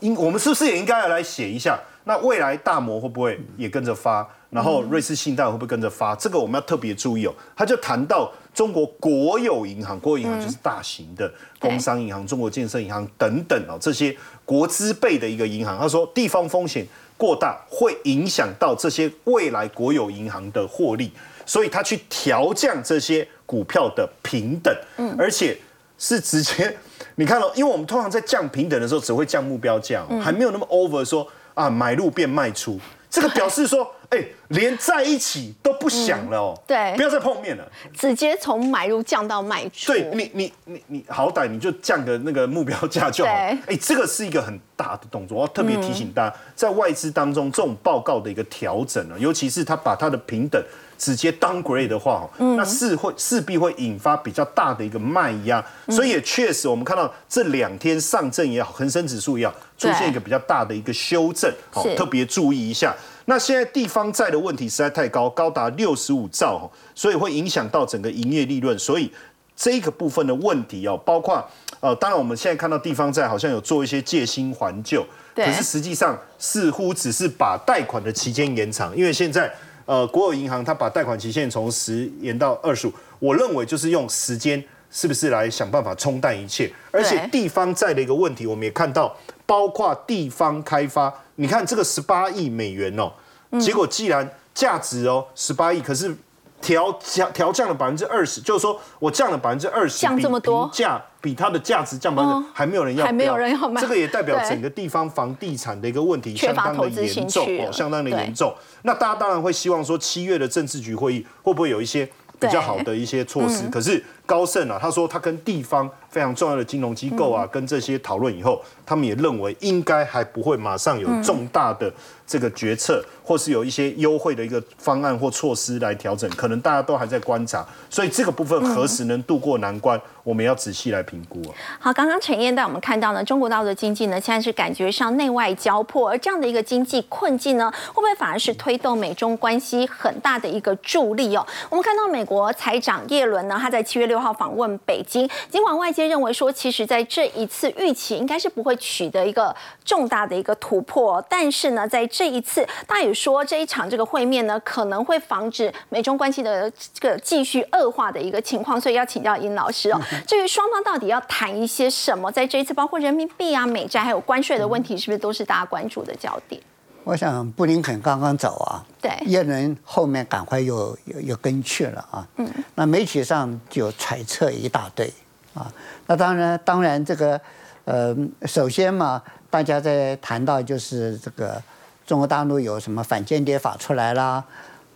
[0.00, 0.14] 应？
[0.14, 1.78] 我们是不是也应该要来写一下？
[2.04, 4.26] 那未来大摩会不会也跟着发？
[4.48, 6.16] 然后瑞士信贷会不会跟着发？
[6.16, 7.34] 这个我们要特别注意哦。
[7.54, 15.78] 他就谈到中国国有银行，国有银行就是大型的工商银行、中国建设银行等等哦，这些国资备的一个银行。
[15.78, 16.84] 他说地方风险
[17.16, 21.12] 过大会影响到这些未来国有银行的获利，
[21.46, 24.74] 所以他去调降这些股票的平等，
[25.16, 25.56] 而且
[25.98, 26.76] 是直接。
[27.20, 32.80] 你看哦，因为我们通常在降平等的时候，只会降目标价，还没有那么 over 说啊买入变卖出，
[33.10, 39.92] 这个表示说，哎，连在一起都不想了哦，对，不要再碰面了，直接从买入降到卖出。
[39.92, 43.30] 对你，你，你，你好歹你就降个那个目标价就好。
[43.30, 50.58] 哎，这个是一个很大的动作，我要特别提醒大家，在外资当中，这种报告的一个调整呢，尤其是他把他的平等。
[51.00, 62.94] 直接 downgrade 的话，那势会势必会引发比较大的一个卖压，所以也确实我们看到这两天上证也好，恒生指数也好，出现一个比较大的一个修正，好特别注意一下。
[63.24, 69.10] 那现在地方债的问题实在太高，高达六十五兆，所以会影响到整个营业利润，所以
[69.56, 71.42] 这个部分的问题哦，包括
[71.80, 75.02] 呃，当然我们现在看到地方债好像有做一些借新还旧，
[75.34, 79.50] 可是实际上似乎只是把贷款的期间延长，因为现在。
[79.90, 86.72] 呃，国有银行它把贷款期限从十延到二十五，我认为就是用时间是不是来想办法冲淡一切？
[86.92, 89.12] 而且地方债的一个问题，我们也看到，
[89.44, 93.12] 包括地方开发，你看这个十八亿美元哦，
[93.58, 96.14] 结果既然价值哦十八亿，可是。
[96.60, 108.54] 调降调降了百分之二十，就是说我降了百分之二十，降这么多，价比它的价值降百分之，还没有人要，还没有人要买，这个也代表整个地方房地产的一个问题相当的严重哦，相当的严重。
[108.82, 112.06] 那大家当然会希望说，七月的政治局会议会不会有一些
[112.38, 113.68] 比较好的一些措施？
[113.70, 121.92] 可是高盛啊，他说他跟地方非常重要的金融机构啊，跟这些讨论以后，他们也认为应该还不会马上有重大的。
[122.30, 131.42] 这个决策，或是有一些优惠的一个方案或措施来调整，可能大家都还在观察，所以这个部分何时能渡过难关，我们要仔细来评估。
[131.80, 141.44] 好，刚刚陈燕带我们看到呢，中国大陆的经济呢，现在是感觉上内外交迫，而这样的一个经济困境呢，会不会反而是推动美中关系很大的一个助力哦？
[141.68, 159.98] 我们看到美国财长耶伦呢，他在七月六号访问北京，尽管外界认为说，其实在这一次预期应该是不会取得一个重大的一个突破，但是呢，在这一次，大家也说这一场这个会面呢，可能会防止美中关系的这个继续恶化的一个情况，所以要请教殷老师哦。
[160.26, 166.60] 至于双方到底要谈一些什么，在这一次包括人民币啊、美债还有关税的问题，是不是都是大家关注的焦点？
[167.04, 172.26] 我想布林肯刚刚走啊，对，耶伦后面赶快又又又跟去了啊。
[172.36, 175.12] 嗯，那媒体上就揣测一大堆
[175.54, 175.72] 啊。
[176.06, 177.40] 那当然，当然这个
[177.84, 181.62] 呃，首先嘛，大家在谈到就是这个。
[182.06, 184.44] 中国大陆有什么反间谍法出来啦？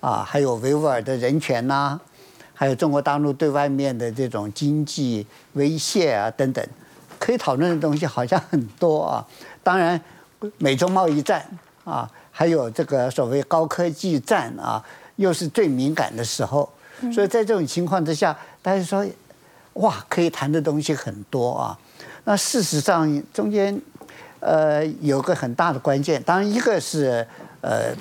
[0.01, 2.01] 啊，还有维吾尔的人权呐，
[2.53, 6.67] 还有中国大陆对外面的这种经济威胁啊等等，
[7.21, 9.25] 可以讨论的东西好像很多啊。
[9.63, 10.01] 当然，
[10.59, 11.47] 美中贸易战
[11.85, 14.85] 啊，还有这个所谓高科技战啊，
[15.17, 16.69] 又是最敏感的时候。
[17.13, 19.07] 所以在这种情况之下，大家说，
[19.75, 21.79] 哇，可以谈的东西很多啊。
[22.25, 23.81] 那事实上中间。
[24.47, 27.27] 呃，有个很大的关键，当然一个是
[27.63, 27.95] 呃，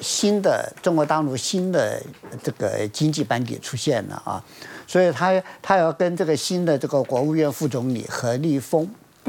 [0.00, 2.02] 新的中国大陆新的
[2.42, 4.42] 这个经济班底出现了啊，
[4.86, 8.88] 所以他他要跟这个新的这个国务院副总理何立峰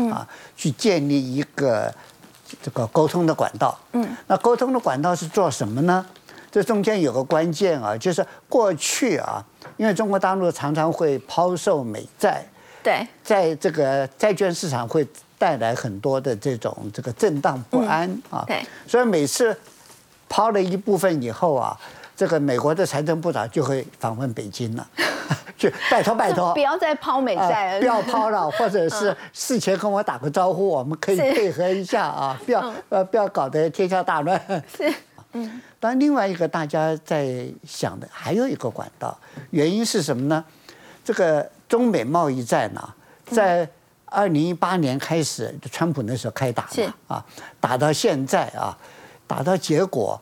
[0.10, 1.94] 啊，去建立一个
[2.62, 3.78] 这个沟通的管道。
[3.94, 6.06] 嗯，那沟通的管道是做什么呢？
[6.52, 9.42] 这中间有个关键啊，就是过去啊，
[9.78, 12.46] 因为中国大陆常常会抛售美债，
[12.84, 19.58] 对，在这个债券市场会带来很多的这种这个震荡不安啊，对，所以每次
[20.28, 21.80] 抛了一部分以后啊，
[22.18, 24.86] 这个美国的财政部长就会访问北京了，
[25.58, 34.40] 就拜托拜托， 不要再抛美债了，不要抛了，或者是 事前跟我打个招呼，我们可以配合一下啊， 不要呃不要搞得天下大乱。
[34.76, 34.94] 是，
[35.34, 35.62] 嗯。
[35.80, 39.18] 但另外一个大家在想的还有一个管道，
[39.50, 40.44] 原因是什么呢？
[41.04, 42.94] 这个中美贸易战呢，
[43.26, 43.68] 在
[44.06, 46.68] 二零一八年开始，川普那时候开打
[47.08, 47.26] 嘛，啊，
[47.60, 48.78] 打到现在啊，
[49.26, 50.22] 打到结果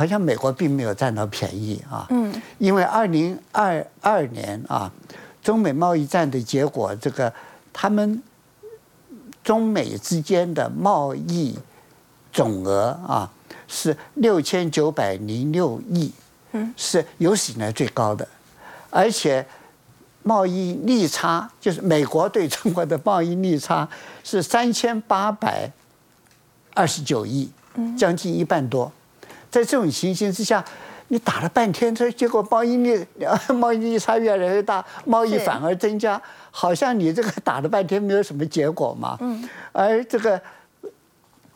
[0.00, 4.90] 好像美国并没有占到便宜啊，嗯，因为二零二二年啊，
[5.42, 7.30] 中美贸易战的结果，这个
[7.70, 8.22] 他们
[9.44, 11.58] 中美之间的贸易
[12.32, 13.30] 总额啊。
[13.68, 16.10] 是六千九百零六亿，
[16.52, 18.26] 嗯，是有史以来最高的，
[18.88, 19.46] 而且
[20.22, 23.86] 贸易逆差就是美国对中国的贸易逆差
[24.24, 25.70] 是三千八百
[26.74, 27.50] 二十九亿，
[27.98, 28.90] 将近一半多。
[29.50, 30.64] 在这种情形之下，
[31.08, 33.06] 你打了半天，这结果贸易逆
[33.54, 39.16] 贸易逆差越来越大， 贸易反而增加，好像你这个打了半天没有什么结果嘛。
[39.20, 40.40] 嗯，而这个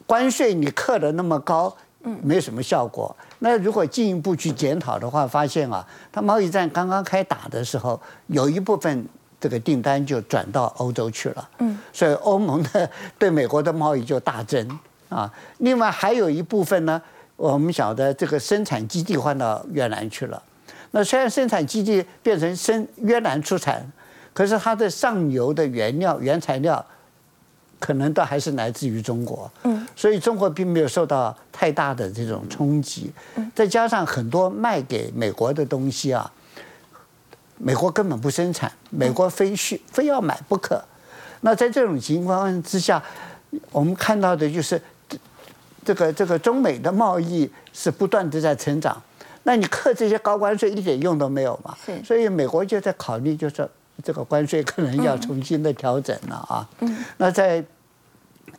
[0.07, 1.75] 关税你刻的那么高。
[2.23, 3.17] 没有什么效果。
[3.39, 9.09] 那如果进一步去检讨的话，发现啊，它贸易战刚刚开打的时候，有一部分
[9.41, 11.49] 这个订单就转到欧洲去了。
[11.61, 14.79] 嗯，所以欧盟的对美国的贸易就大增
[15.09, 15.33] 啊。
[15.61, 17.01] 另外还有一部分呢，
[17.37, 20.43] 我们晓得这个生产基地换到越南去了。
[20.91, 23.91] 那虽然生产基地变成生越南出产，
[24.33, 26.85] 可是它的上游的原料原材料。
[27.81, 33.13] 可能都还是来自于中国，嗯，所以中国并没有受到太大的这种冲击，
[33.55, 36.33] 再加上很多卖给美国的东西啊，
[37.59, 40.83] 美国根本不生产，美国非需非要买不可。
[41.43, 43.03] 那在这种情况之下，
[43.71, 44.81] 我们看到的就是
[45.85, 49.01] 这个这个中美的贸易是不断的在成长。
[49.43, 51.77] 那你克这些高关税一点用都没有嘛？
[52.05, 53.69] 所以美国就在考虑，就是
[54.03, 56.69] 这个关税可能要重新的调整了啊。
[56.81, 57.65] 嗯，那在。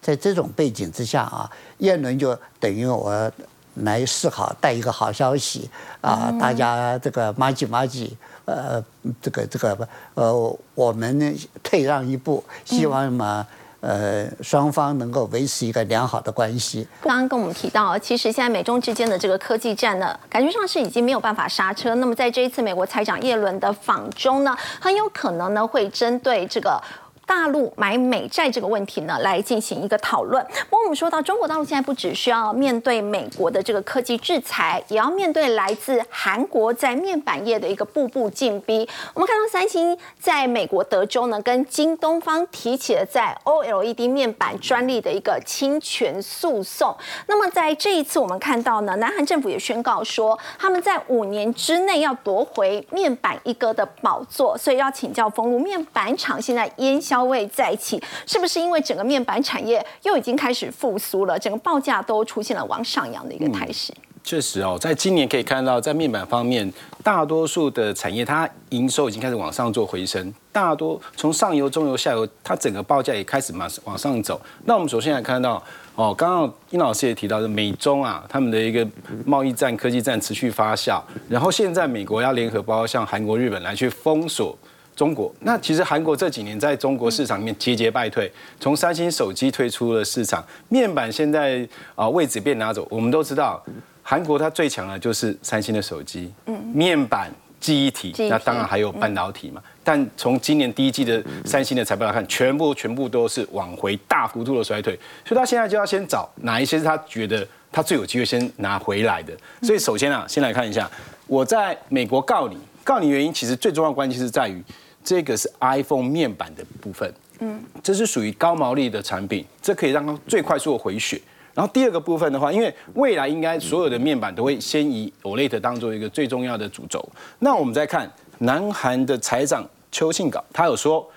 [0.02, 3.32] 在这种背景之下啊，耶伦就等于我
[3.76, 5.68] 来示好，带一个好消息
[6.00, 8.84] 啊，大家这个麻吉麻吉，呃，
[9.20, 13.48] 这个这个呃，我们退让一步，希望嘛，
[13.82, 16.88] 呃，双方能够维持一个良好的关系。
[17.02, 21.94] 刚刚跟我们提到，其实现在美中之间的这个科技战呢，感觉上是已经没有办法刹车。
[21.96, 26.82] 那么在这一次美国财长耶伦的访中呢，很有可能呢会针对这个。
[27.26, 30.46] 大陆买美债这个问题呢，来进行一个讨论。
[30.70, 38.88] 不过我们说到中国大陆现在不只需要面对美国的这个科技制裁，也要面对来自韩国在面板业的一个步步进逼。
[39.16, 46.96] 我们看到三星在美国德州呢，跟京东方提起了在 OLED 面板专利的一个侵权诉讼。
[47.26, 54.56] 那么在这一次，我们看到呢，南韩政府也宣告说，他们在五年之内要夺回面板一哥的宝座。
[54.58, 57.14] 所以要请教封路面板厂现在烟消。
[57.15, 61.39] 消位再起，是不是因为整个面板产业又已经开始复苏了？
[61.39, 63.93] 整个报价都出现了往上扬的一个态势。
[64.21, 66.69] 确实哦，在今年可以看到，在面板方面，
[67.01, 70.34] 大多数的产业它营收已经开始往上做回升。
[70.51, 74.41] 大多从上游、中游、下游，它整个报价也开始往往上走。
[74.65, 75.63] 那我们首先来看到
[75.95, 78.86] 哦，刚刚殷老师也提到的美中啊，他们的一个
[79.25, 80.99] 贸易战、科技战持续发酵。
[81.30, 84.58] 然后现在美国要联合，包括像韩国、日本来去封锁。
[84.95, 88.31] 中国那其实韩国这几年在中国市场里面节节败退，
[88.62, 92.88] 从三星手机退出了市场，面板现在啊位置被拿走。
[92.89, 93.62] 我们都知道，
[94.01, 97.29] 韩国它最强的就是三星的手机，嗯，面板、
[97.60, 99.62] 记忆体，那当然还有半导体嘛。
[99.84, 109.34] 但从今年第一季的三星的财报来看，全部全部都是往回大幅度的衰退，所以他现在就要先找哪一些是他觉得他最有机会先拿回来的。
[109.62, 110.89] 所以首先啊，先来看一下，
[111.27, 114.63] 我在美国告你，告你原因其实最重要的关键是在于。
[115.06, 121.22] 这个是 iPhone 面板的部分，嗯，这是属于高毛利的产品，这可以让它最快速的回血。
[121.54, 127.08] 然后第二个部分的话，因为未来应该所有的面板都会先以 OLED 当做一个最重要的主轴。
[127.39, 131.10] 那我们再看南韩的财长邱庆稿，他有说，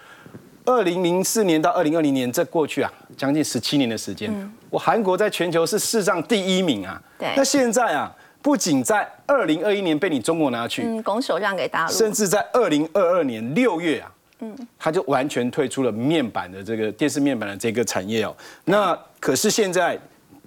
[0.64, 4.32] 二零零四年到二零二零年这过去啊，将近十七年的时间，
[4.70, 7.02] 我韩国在全球是世上第一名啊。
[7.18, 7.32] 对。
[7.34, 18.34] 那现在啊，不仅在二零二一年被你中国拿去，嗯，拱手让给大陆，甚至在二零二二年六月啊，嗯，他就完全退出了面板的这个电视面板的这个产业哦。
[18.64, 19.98] 那可是现在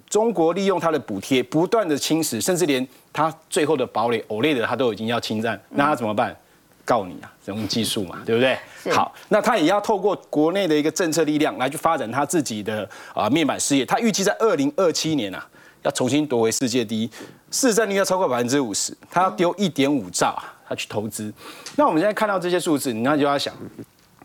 [0.08, 6.36] 中国利用它的补贴，不断的侵蚀，甚至连它最后的堡垒 OLED 的它都已经要侵占，那他怎么办？
[6.84, 8.58] 告你啊，用技术嘛，对不对？
[8.92, 13.86] 好，那他也要透过国内的一个政策力量来去发展他自己的啊面板事业。
[13.86, 15.46] 他预计在二零二七年啊，
[15.82, 17.08] 要重新夺回世界第一，
[17.52, 21.32] 市占率要超过百分之五十，他要丢一点五兆啊，他去投资。
[21.76, 23.54] 那我们现在看到这些数字，你那就要想，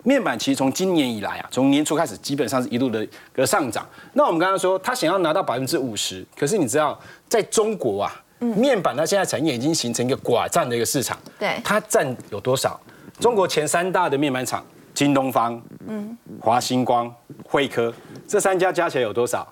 [0.01, 3.87] 面板其实从今年以来啊，从年初开始基本上是一路的个上涨。
[4.13, 8.23] 那我们刚刚说他想要拿到百分之五十，可是你知道在中国啊。
[8.39, 12.79] 面板它现在产业已经形成一个寡占的一个市场，对，它占有多少？
[13.19, 14.63] 中国前三大的面板厂，
[14.93, 17.11] 京东方、嗯，华星光、
[17.43, 17.91] 惠科，
[18.27, 19.51] 这三家加起来有多少？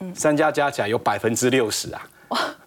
[0.00, 2.02] 嗯，三家加起来有百分之六十啊！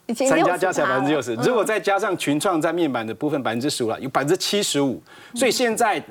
[0.08, 5.02] 哇，三家加起来百分之六十，如果再加上群创在面板的部分百分之十五了，有百分之七十五，
[5.36, 6.04] 所以现在。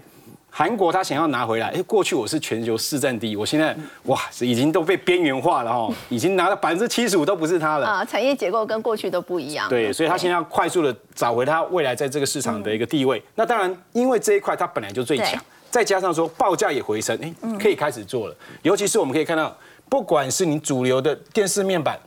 [0.54, 9.66] 韩国他想要拿回来，哎，过去我是全球市占第一，我现在哇，已经都被边缘化了哈， 已经拿了百分之七十五都不是他了啊，产业结构跟过去都不一样。
[9.70, 13.22] 对，所以他现在要快速的找回他未来在这个市场的一个地位。
[13.34, 18.36] 那当然，因为这一块它本来就最强，再加上说报价也回升，哎，可以开始做了。
[18.60, 19.56] 尤其是我们可以看到，
[19.88, 21.98] 不管是你主流的电视面板。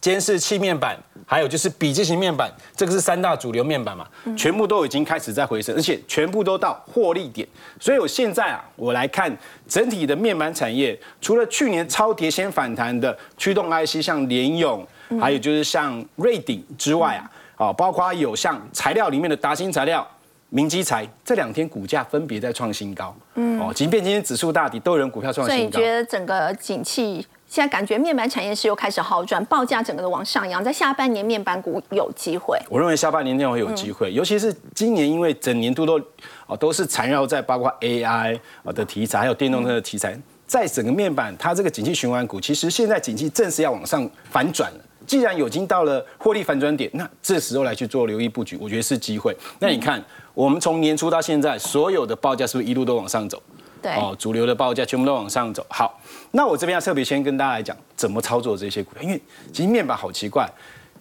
[0.00, 7.46] 监视器面板，还有就是笔记型面板，这个是三大主流面板嘛，全部都已经开始在回升，而且全部都到获利点。
[7.78, 9.30] 所以我现在啊，我来看
[9.68, 14.86] 整体的面板产业，除了去年超跌先反弹的驱动 IC，像联咏，
[15.20, 20.06] 还有就是像瑞鼎之外啊，啊，包括有像材料里面的达新材料、
[20.48, 23.14] 明基材，这两天股价分别在创新高。
[23.34, 25.60] 嗯，哦，即便今天指数大跌，都有人股票创新高。
[25.60, 27.26] 所以你觉得整个景气？
[27.50, 32.56] 现在感觉面板产业是又开始好转，报价整个都往上扬，在下半年面板股有机会。
[32.68, 35.98] 我认为下半年定会有机会，尤其是今年，因为整年度都
[36.46, 44.78] 啊都是缠绕在包括 AI 啊的题材，还有电动车的题材，在整个面板它这个景气循环股，其实现在景气正是要往上反转了。
[45.04, 49.36] 既然已经到了获利反转点，那这时候来去做留意布局，我觉得是机会。
[49.58, 50.00] 那你看，
[50.34, 53.42] 我们从年初到现在，所有的报价是不是一路都往上走？
[53.82, 55.66] 对哦，主流的报价全部都往上走。
[55.68, 55.98] 好，
[56.32, 59.20] 那我这边要特别先跟大家来讲怎么操作这些股票，因为
[59.52, 60.48] 其实面板好奇怪，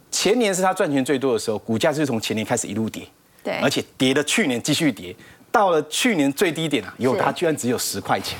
[0.10, 3.08] 前年是它赚钱最多的时候，股价是从前年开始一路跌，
[3.44, 5.16] 对，而且跌的去年继续跌，
[5.52, 8.40] 到了去年最低点啊，友达居然只有十块钱，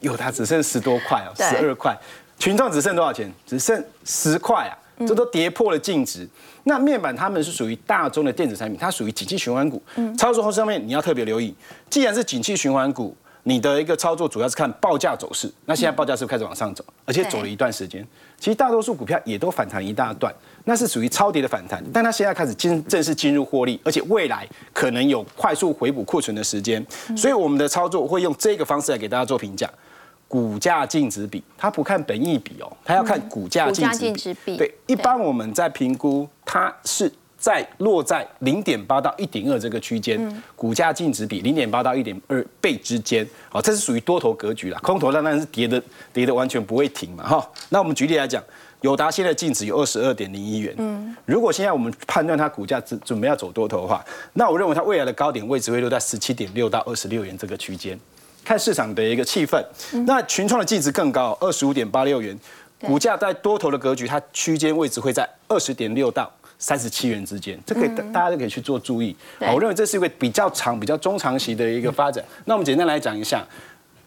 [0.00, 1.96] 有它只剩十多块哦，十二块，
[2.40, 3.32] 群创只剩多少钱？
[3.46, 4.74] 只剩十块啊，
[5.06, 6.28] 这都跌破了净值。
[6.64, 9.80] 那面板他们是属于大宗的电子产品，它属于景气循环股，
[10.18, 11.54] 操作后上面你要特别留意，
[11.88, 13.16] 既然是景气循环股。
[13.48, 18.04] 你的一个操作主要是看报价走势，那现在报价是不是开始往上走，而且走了一段时间。
[18.40, 26.84] 其实大多数股票也都反弹一大段，那是属于超跌的反弹，但它现在开始进正式进入获利，而且未来可能有快速回补库存的时间。
[27.16, 29.70] 所以我们的操作会用这个方式来给大家做评价：
[30.26, 34.56] 股价净值比，它不看本益比哦，它要看股价净值比。
[34.56, 37.12] 对，一般我们在评估它是。
[37.46, 44.76] 在落在零点八到一点二这个区间，股价净值比零点八到一点二倍之间，好，这是属于多头格局啦。
[44.82, 45.80] 空头当然是跌的，
[46.12, 47.48] 跌的完全不会停嘛，哈。
[47.68, 48.42] 那我们举例来讲，
[48.80, 57.96] 友达现在净值有二十二点零一元，嗯，如果现在我们判断它股价准准备要走多头的话，那我认为它未来的高点位置会落在十七点六到二十六元这个区间，
[58.44, 59.64] 看市场的一个气氛。
[60.04, 62.36] 那群创的净值更高，二十五点八六元，
[62.80, 66.28] 股价在多头的格局，它区间位置会在二十点六到。
[66.58, 69.14] 三十七元之间，这可以大家都可以去做注意。
[69.40, 72.24] 我认为这是一个比较长、比较中长期的一个发展。
[72.46, 73.44] 那我们简单来讲一下，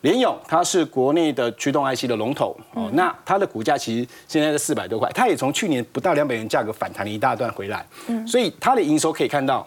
[0.01, 2.89] 联咏它是国内的驱动 IC 的龙头哦。
[2.93, 7.85] 那它的股价其实现在是四百多块，它也从去年不到两百元价格反弹了一大段回来。
[8.07, 9.65] 嗯，所以它的营收可以看到，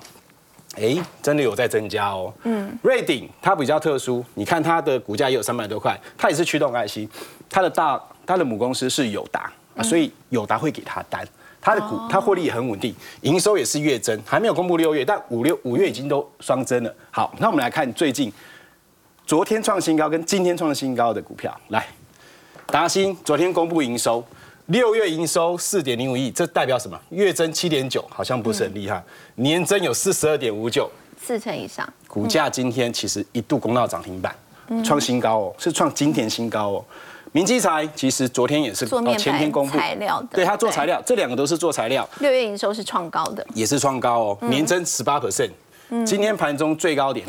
[0.77, 2.33] 哎，真的有在增加哦。
[2.45, 7.09] 嗯，瑞鼎它比较特殊，你看它的股价也有三百多块，它也是驱动 IC，
[7.49, 11.25] 它的大它的母公司是友达啊，所以友达会给它单。
[11.63, 16.93] 它的股，它获利也很稳定，营收也是月增，还没有公布六月，但五六五月已经都双增了。
[17.13, 18.31] 好，那我们来看最近
[19.25, 21.87] 昨天创新高跟今天创新高的股票，来
[22.67, 24.25] 达新昨天公布营收，
[24.67, 27.01] 六月营收四点零五亿，这代表什么？
[27.11, 29.01] 月增七点九，好像不是很厉害，
[29.37, 30.91] 年增有四十二点五九，
[31.25, 31.89] 四成以上。
[32.09, 34.35] 股价今天其实一度攻到涨停板，
[34.85, 36.85] 创新高哦，是创今天新高哦。
[37.33, 42.07] 明基材其实昨天也是做前天公布材料的，对他做材料，这两个都是做材料。
[42.21, 45.51] 六月营收是创高的，也是创高哦，年增十八 percent。
[46.07, 47.27] 今天盘中最高点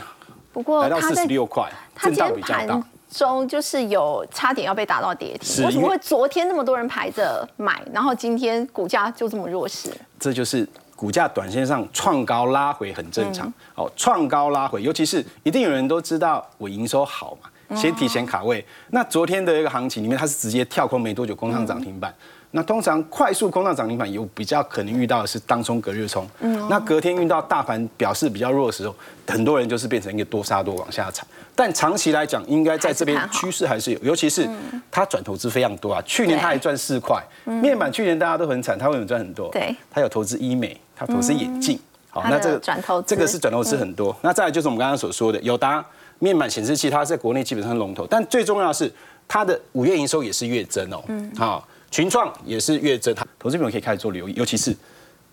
[0.52, 1.70] 不过来到四十六块，
[2.02, 2.82] 震荡比较大。
[3.10, 9.90] 中就是有差点要被打到跌停，为什么会昨天那么多人排着买，然后今天股价就这么弱势？
[10.20, 13.52] 这就是股价短线上创高拉回很正常。
[13.76, 18.64] 哦，创高拉回，尤其是一定有人都知道我营收好嘛，先提前卡位。
[18.90, 22.14] 那昨天的一个行情里面，它是直接跳空没多久攻上涨停板。
[22.56, 26.28] 那通常快速攻上涨停板，有比较可能遇到的是当冲隔日冲。
[26.40, 28.96] 嗯，那隔天遇到大盘表示比较弱的时候，
[29.28, 31.26] 很多人就是变成一个多杀多往下踩。
[31.56, 34.48] 但长期来讲，应该在这边趋势还是有，尤其是
[34.92, 36.00] 它转投资非常多啊。
[36.06, 39.50] 去年它还赚四块，面板去年大家都很惨，它为什么赚很多？
[39.52, 41.80] 对，它有投资医美，它投资眼镜。
[42.12, 44.16] 好，那这个转投这个是转投资很多。
[44.22, 45.84] 那再来就是我们刚刚所说的友达
[46.24, 48.90] 面板显示器，它在国内基本上龙头，但最重要的是
[49.28, 51.04] 它的五月营收也是月增哦。
[51.10, 51.68] 嗯，好。
[51.92, 54.76] 群创也是月增，它投资朋友可以开始做留意，尤其是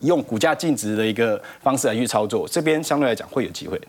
[0.01, 3.81] 用股价净值的一个方式来去操作，这边相对来讲会有机会。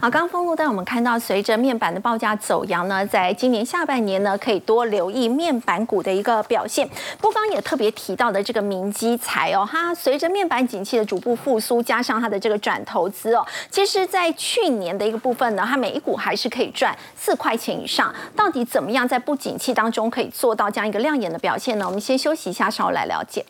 [0.00, 6.88] 好，刚刚封路带我们看到，随着面板的报价走阳呢，在今年下半年呢，可以多留意面板股的一个表现。
[7.20, 18.12] 不刚也特别提到的这个明基材哦，它随着面板景气的逐步复苏，加上它的这个转投资哦，其实在去年的一个部分呢，它每一股还是可以赚四块钱以上。
[18.34, 21.86] 到底怎么样在不景气当中可以做到这样一个亮眼的表现呢？
[21.86, 23.44] 我们先休息一下，稍后来了解。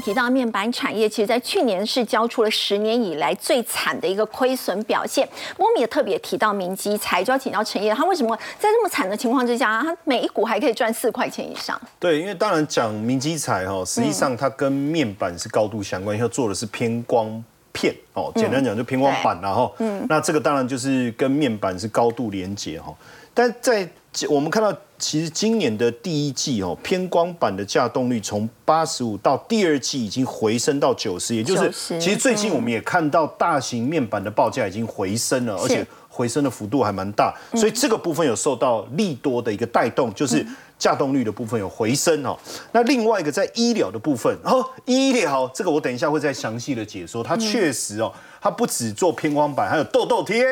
[0.00, 5.28] 提到面板产业，其实在去年是交出了十年以来最惨的一个亏损表现。
[5.58, 11.80] 莫米也特别提到明基材，就要请教陈业，他为什么在这么惨的情况之下，他每一股还可以赚四块钱以上？
[11.98, 17.42] 对，因为当然讲明基材哈，实际上它跟面板是高度相关，因为做的是偏光
[17.72, 22.94] 片哦，简单讲就偏光板然后，嗯，那这个当然就是跟面板是高度连接哈，
[23.34, 23.88] 但在
[24.28, 24.74] 我们看到。
[25.00, 40.46] 其实今年的第一季哦，偏光板的价动率从八十五到第二季已经回升到九十，也就是其实最近我们也看到大型面板的报价已经回升了，而且回升的幅度还蛮大，所以这个部分有受到利多的一个带动，就是
[40.78, 42.38] 价动率的部分有回升哦。
[42.72, 50.44] 那另外一个在医疗的部分，哦，医疗这个我等一下会再详细的解说，它确实哦，它不止做偏光板，还有痘痘贴、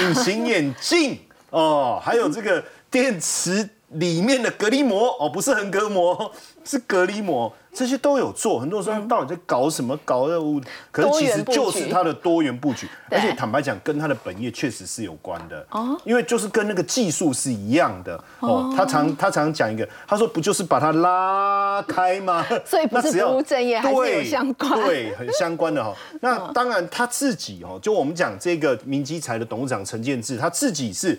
[0.00, 1.16] 隐形眼镜
[1.50, 3.68] 哦，还有这个电池。
[3.94, 6.32] 里面的隔离膜哦，不是横隔膜，
[6.64, 8.58] 是隔离膜，这些都有做。
[8.58, 9.98] 很多人说到底在搞什么？
[10.04, 12.88] 搞的物，可是其实就是它的多元布局。
[13.10, 15.96] 而且坦白讲，跟它的本业确实是有关的哦。
[16.04, 18.72] 因为就是跟那个技术是一样的哦。
[18.76, 22.44] 他常他常讲一个，他说不就是把它拉开吗？
[22.64, 25.94] 所以不是不务正业，还是有相关，对，很相关的哈。
[26.20, 31.18] 那 当然他自己哦，就我们讲这个明基材的董事长陈建志，他自己是。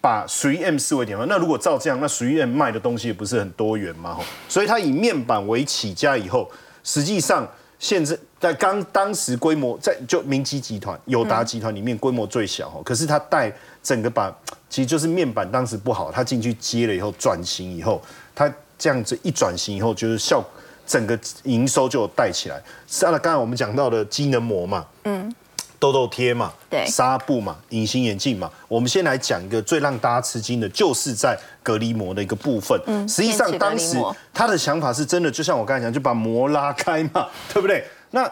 [0.00, 4.14] 把十一 M 视为典范，那如果照这样，那十一 M 卖的东西也不是很多元嘛？
[4.14, 6.50] 吼，所以它以面板为起家以后，
[6.82, 7.46] 实际上
[7.78, 14.34] 现在在刚当时规模在就明基集团、友达集团里面规模最小哈，可是它带整个把
[14.70, 18.00] 其实就是面板当时不好，它进去接了以后转型以后，
[18.34, 20.42] 它这样子一转型以后，就是效
[20.86, 22.58] 整个营收就带起来。
[22.86, 25.30] 像刚才我们讲到的机能膜嘛，嗯。
[25.80, 28.48] 痘痘贴嘛，对，纱布嘛，隐形眼镜嘛。
[28.68, 32.78] 我们先来讲一个最让大家吃惊的，就是在隔离膜的一个部分。
[32.86, 33.96] 嗯，实际上当时
[34.34, 37.82] 他的想法是真的，就像我刚才讲，就把膜拉开嘛， 对不对？
[38.10, 38.30] 那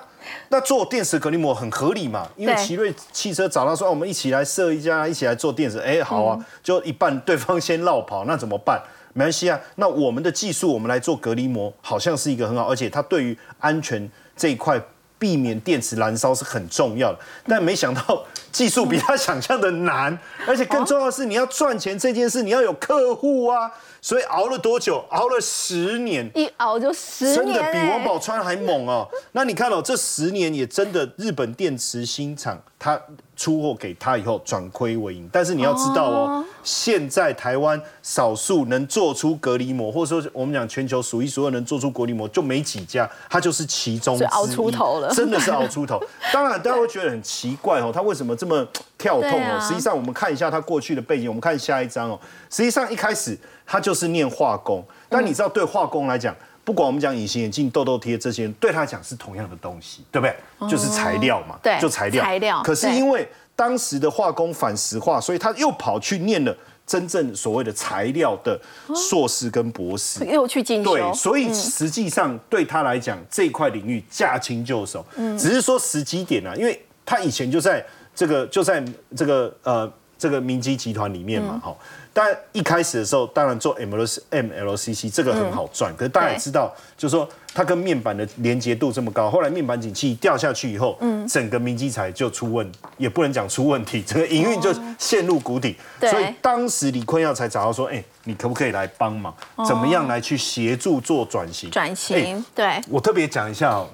[0.50, 5.78] 那做电池隔离膜很合理嘛，因为奇瑞汽车找到说，我们一起来设一家，一起来做电池。
[5.78, 8.78] 哎，好啊，就一半对方先绕跑，那怎么办？
[9.14, 14.78] 没关系啊，那我们的技术我们来做隔离膜，好像是一个很好，而且它对于安全这一块。
[15.18, 23.70] 避免电池燃烧是很重要的，但没想到技术比他想象的难，而且更重要的是，你要赚钱这件事，你要有客户啊。
[24.00, 25.04] 所以熬了多久？
[25.10, 29.08] 熬了十年，一熬就十年，真的比王宝钏还猛哦。
[29.32, 33.00] 那你看哦，这十年也真的，日本电池新厂它
[33.36, 35.28] 出货给他以后转亏为盈。
[35.32, 44.26] 但是你要知道哦，现在台湾少数能做出隔离膜，或者说我们讲全球数一数二能做出隔离膜就没几家，它就是其中之一。
[44.28, 46.00] 熬出头了，真的是熬出头。
[46.32, 48.66] 当然大家会觉得很奇怪哦，他为什么这么
[48.98, 49.58] 跳痛哦？
[49.60, 52.20] 实际上我们看一下他过去的背景，我们看下一张哦。
[52.50, 53.38] 实际上一开始。
[53.70, 56.34] 他就是念化工，但你知道，对化工来讲，
[56.64, 60.70] 不管我们讲隐形眼镜、痘痘贴这些，对他讲是同样的东西，对不对？
[60.70, 62.24] 就是材料嘛，对，就材料。
[62.24, 62.62] 材料。
[62.62, 68.58] 可是因为当时的化工反石化，所以他又跑去念了真正所谓的材料的
[68.96, 70.94] 硕士跟博士，又去进修。
[70.94, 75.04] 对，所以实际上对他来讲，这一块领域驾轻就熟。
[75.16, 75.36] 嗯。
[75.36, 77.84] 只是说时机点啊，因为他以前就在
[78.18, 78.84] 这个就在
[79.16, 79.92] 这个呃。
[80.20, 81.72] 这个明基集团里面嘛，哈。
[82.12, 95.76] 但一开始的时候，当然做 M L M L C C 这个很好赚，可是大家也知道，就是说它跟面板的连接度这么高，后来面板景气掉下去以后，嗯，整个明基材就出问，也不能讲出问题，整个营运就陷入谷底。
[96.00, 99.32] 所以当时李坤耀才找到说，哎，你可不可以来帮忙？
[99.68, 101.70] 怎么样来去协助做转型？
[101.70, 102.80] 转型，对。
[102.88, 103.86] 我特别讲一下。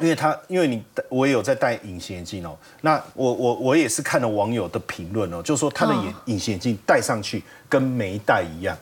[0.00, 2.56] 因为他，因为你我也有在戴隐形眼镜哦。
[2.80, 8.76] 那我我我也是看了网友的评论哦，就说他的眼隐形眼镜戴上去跟没戴一样。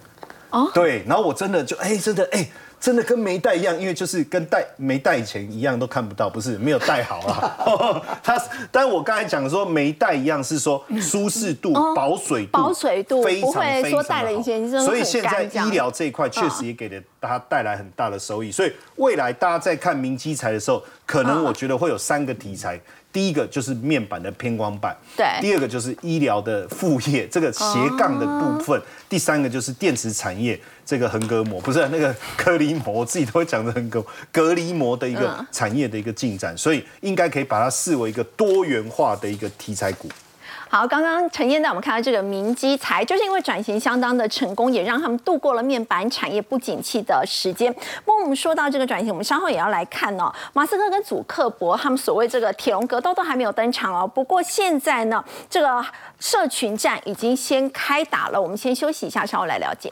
[0.50, 0.70] 哦。
[0.72, 2.48] 对，然后我真的就哎，真的哎。
[2.81, 8.03] 真的跟没戴一样，因为就是跟戴没戴以前一样，都看不到，不是没有戴好啊。
[8.22, 13.53] 它，但我刚才讲说没戴一样，是说舒适度、保水度、保水度非常
[13.83, 14.87] 非常好。
[14.87, 18.51] 所以现在医疗这一块确实也给了它带来很大的收益。
[18.53, 22.81] 所以未来大家在看明基材的时候，可能我觉得会有三个题材。
[23.18, 27.64] 第一个就是面板的偏光板，对；第二个就是医疗的副业，这个斜
[27.98, 30.56] 杠的部分；第三个就是电池产业，
[30.86, 40.08] 这个横隔膜不是那个隔离膜，我自己都会讲的横隔隔离膜的一个产业的一个进展，所以应该可以把它视为一个多元化的一个题材股。
[40.70, 47.72] 好，刚刚陈燕带我们看到这个明基材，就是因为转型相当的成功，也让他们度过了面板产业不景气的时间。
[48.04, 50.30] 不过我们说到这个转型，我们稍后也要来看哦。
[50.52, 54.06] 马斯克跟祖克伯他们所谓这个铁笼格斗都还没有登场哦。
[54.06, 55.82] 不过现在呢，这个
[56.20, 58.40] 社群战已经先开打了。
[58.40, 59.90] 我们先休息一下，稍后来了解。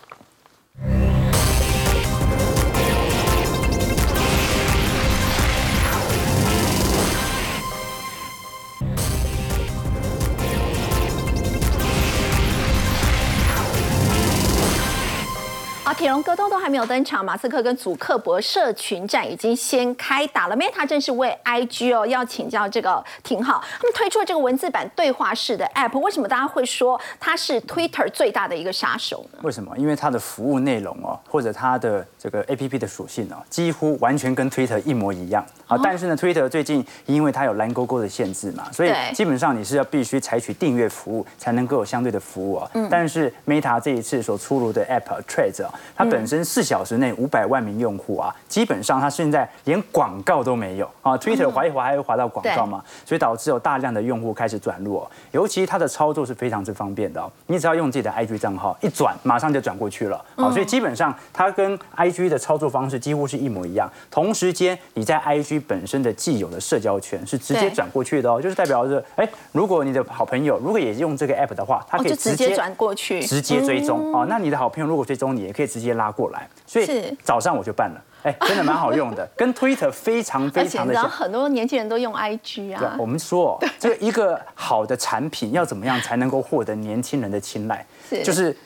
[15.87, 20.57] 好，铁笼格斗都还没有登场，马斯克跟祖克伯社群战已经先开打了。
[20.57, 29.39] Meta 正是为 IG 哦，要请教这个廷浩，他们推出了这个文字版对话式的 App，为什么大家会说它是 Twitter 最大的一个杀手呢？
[29.43, 29.79] 为什么？
[29.79, 35.47] 因为它的服务内容哦，或者它的这个 APP 的属性哦，几乎完全跟 Twitter 一模一样。
[35.69, 42.69] 啊，但是呢，Twitter 最近因为它有蓝勾勾的限制嘛，所以基本上你是要必须采取订阅服务才能够有相对的服务啊。
[42.75, 42.89] 嗯。
[42.91, 45.73] 但是 Meta 这一次所出炉的 App Trade 啊。
[45.95, 51.17] 它本身四小时内五百万名用户啊，基本上它现在连广告都没有啊。
[51.17, 55.11] Twitter 滑一滑还会滑到广告嘛，所以导致有大量的用户开始转入哦。
[55.33, 60.25] 尤其它的操作是非常之方便的，你只要用自己的 IG 账号一转，马上就转过去了。
[60.37, 63.91] 好，所以基本上它跟 IG 的操作方式几乎是一模一样。
[64.11, 74.27] 同时间你在 IG 本身的既有的社交圈是直接转过去的哦，就是代表着，哎，如果你的好朋友如果也用这个 App 的话，它可以直接转过去，直接追踪哦。
[74.29, 75.66] 那你的好朋友如果追踪你，也可以。
[75.67, 81.09] 直接拉过来，所以早上我就办了，哎，真的蛮好用的， 跟 Twitter 非常非常的像。
[81.09, 82.97] 很多年轻人都用 IG 啊。
[82.99, 87.85] 我们说，这个一个好的产品要怎么样才能够获得年轻人的青睐？
[88.25, 88.57] 就是。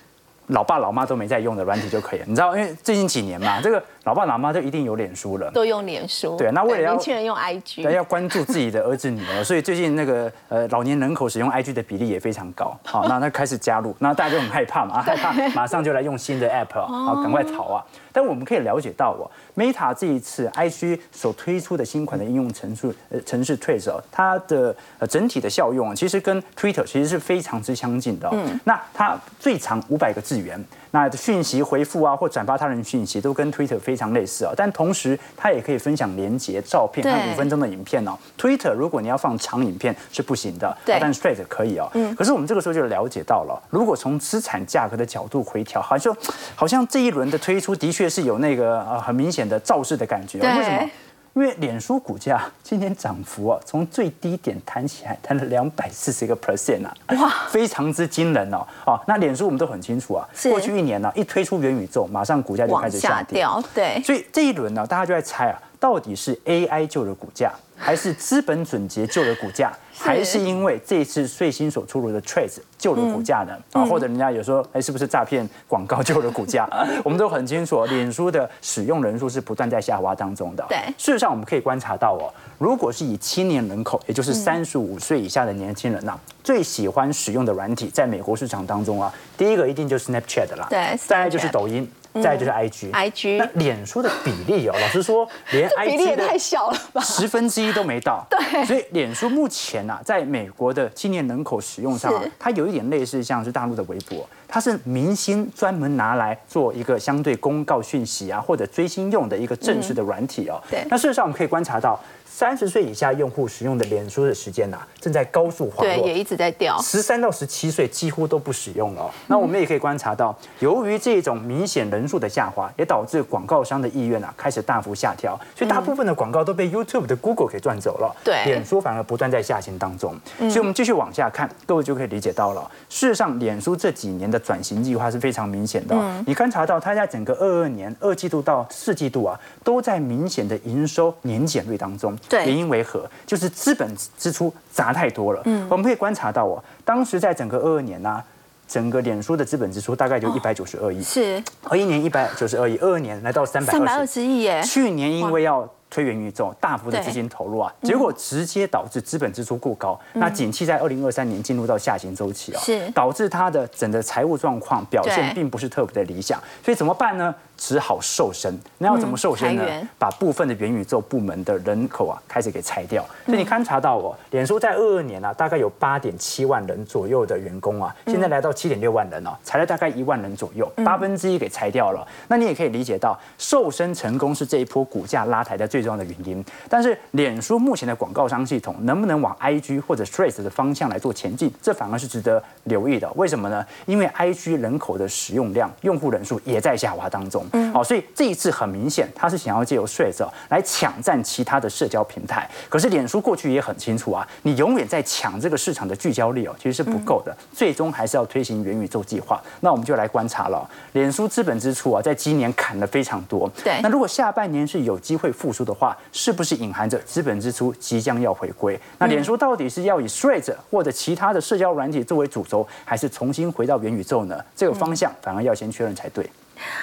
[0.50, 6.36] 老爸老妈都没在用的软体就可以了，你知道，因为最近几年嘛， 这个老爸老妈都一定有脸书了，都用脸书。
[6.36, 12.76] 对，那为了要年轻人用 IG，对，要关注自己的儿子女儿， 所以最近那个呃老年人口使用 IG 的比例也非常高。
[12.84, 17.84] 好，那他开始加入，那大家就很害怕嘛， 害怕马上就来用新的 App，好，赶快逃啊！
[18.12, 28.28] 但我们可以了解到哦，Meta 这一次 IG 所推出的新款的应用程序呃程式哦，它的呃整体的效用啊，其实跟 Twitter 其实是非常之相近的。
[28.32, 30.62] 嗯，那它最长五百个字元。
[30.92, 34.52] 那讯息回复啊，或转发他人讯息，都跟 Twitter 非常类似啊。
[34.56, 38.18] 但同时，它也可以分享连接、照片和五分钟的影片哦。
[38.36, 41.88] Twitter 如果你要放长影片是不行的，但 Straight 可以哦。
[41.94, 42.12] 嗯。
[42.16, 46.16] 可是我们这个时候就了解到了，如果从资产价格的角度回调，好像
[46.56, 50.40] 好像这一轮的推出的确是有那个呃很明显的造势的感觉。
[50.40, 50.90] 为什么？
[51.34, 58.66] 因为脸书股价今年涨幅啊，从最低点弹起来，弹了两百四十个 percent 啊，哇，非常之惊人哦。
[58.84, 64.02] 哦，那脸书我们都很清楚啊，过去一年呢，一推出元宇宙，马上股价就开始下跌，对。
[64.02, 69.72] 所以这一轮呢，大家就在猜啊，到底是 AI 救了股价，还是资本准结救了股价？
[70.02, 73.52] 还是因为这一次最新所出炉的 Trade 救了股价呢？
[73.72, 76.66] 啊，或者人家有说，哎，是不是诈骗广告救了股价？
[77.04, 80.64] 我们都很清楚，脸书的使用人数是不断在下滑当中的。
[80.68, 91.86] 对，事实上我们可以观察到哦，如果是以青年人口，也就是三十五岁以下的年轻人呐，最喜欢使用的软体，在美国市场当中啊，第一个一定就是 Snapchat 啦，对，再就是抖音。
[92.22, 98.26] 再就是 I G，I G，那脸书的比例哦， 老实说，连 I G 也太小了吧，十分之一都没到。
[98.30, 104.28] 对，所以脸书目前啊，在美国的青年人口使用上，啊它有一点类似像是大陆的微博。
[104.50, 110.60] 它是明星专门拿来做一个相对公告讯息啊或者追星用的一个正式的软体哦。
[110.68, 110.84] 对。
[110.90, 111.98] 那事实上我们可以观察到。
[112.32, 116.80] 三十岁以下用户使用的脸书的时间呐，正在高速滑落，对，也一直在掉。
[116.80, 119.10] 十三到十七岁几乎都不使用了。
[119.26, 128.16] 那我们也可以观察到，由于这种明显人数的下滑，也导致广告商的意愿啊开始大幅下调，所以大部分的广告都被 YouTube 的 Google 给赚走了。
[128.24, 130.18] 对，脸书反而不断在下行当中。
[130.38, 132.70] 所以我们继续往下看，各位就可以理解到了。
[132.88, 135.96] 事实上，脸书这几年的转型计划是非常明显的。
[136.26, 142.16] 你观察到，它在整个二二年二季度到四季度啊，都在明显的营收年减率当中。
[142.28, 143.08] 对，原因为何？
[143.26, 143.88] 就是资本
[144.18, 145.42] 支出砸太多了。
[145.44, 148.22] 嗯，我们可以观察到哦，当时在整个二二年呢，
[148.66, 151.02] 整个脸书的资本支出大概就一百九十二亿。
[151.02, 154.62] 是，二一年一百九十二亿，二二年来到三百三百二十亿耶。
[154.62, 159.98] 去年因为要推元宇宙，大幅的资金投入啊，结果直接导致资本支出过高。
[160.14, 166.40] 那景气在二零二三年进入到下行周期啊，是导致它的整个财务状况表现并不是特别的理想。
[166.64, 167.34] 所以怎么办呢？
[167.60, 169.62] 只好瘦身，那要怎么瘦身呢？
[169.98, 173.04] 把部分的元宇宙部门的人口啊开始给裁掉。
[173.26, 182.04] 所以你勘察到哦，脸书在二二年啊，大概有八点七万人左右的员工啊，现在来到七点六万人哦，裁了大概一万人左右，八分之一给裁掉了。
[182.28, 186.42] 那你也可以理解到，瘦身成功是这一波股价拉抬的最重要的原因。
[186.70, 193.10] 但是脸书目前的广告商系统能不能往 IG 或者 Threads 的方向来做前进，这反而是值得留意的。
[193.16, 193.62] 为什么呢？
[193.84, 197.44] 因为 IG 人口的使用量、用户人数也在下滑当中。
[197.52, 202.48] 嗯，好，所以这一次很明显，他是想要借由 Threads 来抢占其他的社交平台。
[202.68, 207.36] 可是脸书过去也很清楚啊，你永远在抢这个市场的聚焦力哦，其实是不够的。
[207.52, 209.40] 最终还是要推行元宇宙计划。
[209.60, 213.50] 那我们就来观察了，脸书资本支出啊，在今年砍了非常多。
[213.62, 218.78] 对，那如果下半年是有机会复苏的话，是不是隐含着资本支出即将要回归？
[218.98, 224.38] 那脸书到底是要以 Threads 或者其他的社交软体作为主轴，还是重新回到元宇宙呢？
[224.56, 226.28] 这个方向反而要先确认才对。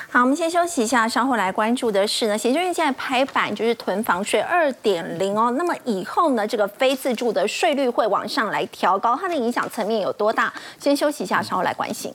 [0.09, 10.51] 好，我们先休息一下，稍后来关注的是呢，协助院现在拍板就是囤房税二点零哦，那么以后呢，这个非自住的税率会往上来调高，它的影响层面有多大？
[10.79, 12.13] 先休息一下，稍后来关心。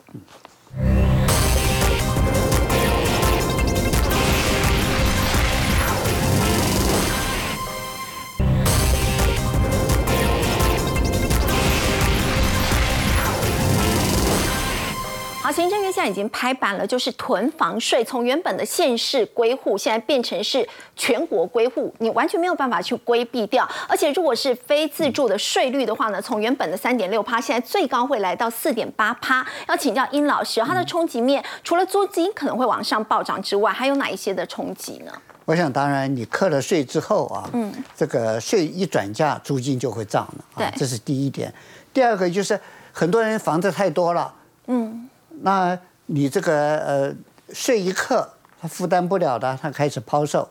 [15.53, 23.69] 行政院现在已经拍板了，就是囤房税从原本的县市归户，现在变成是全国归户，你完全没有办法去规避掉。
[23.89, 29.47] 而且如果是非自住的税率的话呢，从原本的三点六趴，现在最高会来到四点八趴。
[29.69, 35.13] 要请教殷老师，它的冲击面除了租金可能会往上暴涨之外，还有哪一些的冲击呢？
[35.45, 41.53] 我想，当然你课了税之后啊，嗯，这个税一转嫁，租金就会涨了，对，这是第一点。
[41.93, 42.59] 第二个就是
[42.93, 44.33] 很多人房子太多了，
[44.67, 45.09] 嗯。
[45.41, 47.15] 那你这个呃
[47.53, 48.29] 税一克，
[48.61, 50.49] 他负担不了的，他开始抛售，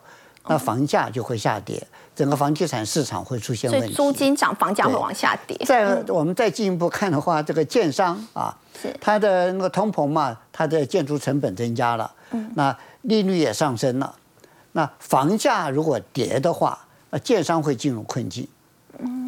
[0.47, 3.93] 那房价就会下跌，整个房地产市场会出现问题。
[3.93, 5.57] 租金涨，房价会往下跌。
[5.65, 8.57] 再我们再进一步看的话，这个建商啊，
[8.99, 12.11] 它的那个通膨嘛，它的建筑成本增加了，
[12.55, 14.15] 那利率也上升了，
[14.71, 16.77] 那房价如果跌的话，
[17.11, 18.47] 那建商会进入困境。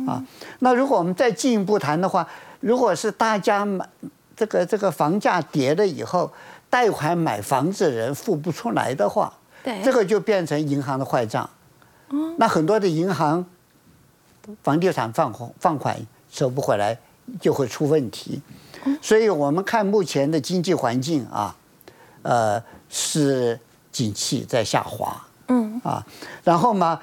[0.08, 0.24] 啊，
[0.60, 2.28] 那如果我们再进一步谈的话，
[2.60, 3.88] 如果是大家买。
[4.36, 6.32] 这个这个房价跌了以后，
[6.70, 9.32] 贷款买房子的人付不出来的话，
[9.64, 11.50] 对，这个就变成银行的坏账。
[12.10, 13.46] 嗯，那很多的银行
[14.64, 15.96] 房地产放放款
[16.32, 16.98] 收不回来，
[17.40, 18.42] 就会出问题。
[19.02, 21.56] 所以我们看目前的经济环境啊，
[22.24, 23.60] 呃，是
[23.92, 25.16] 景气在下滑。
[25.48, 26.04] 嗯啊，
[26.44, 27.00] 然后嘛，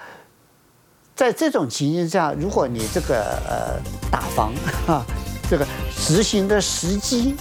[1.14, 4.52] 在这种情形下，如果你这个呃打房
[4.86, 5.04] 哈。
[5.51, 7.34] 这个执行的时机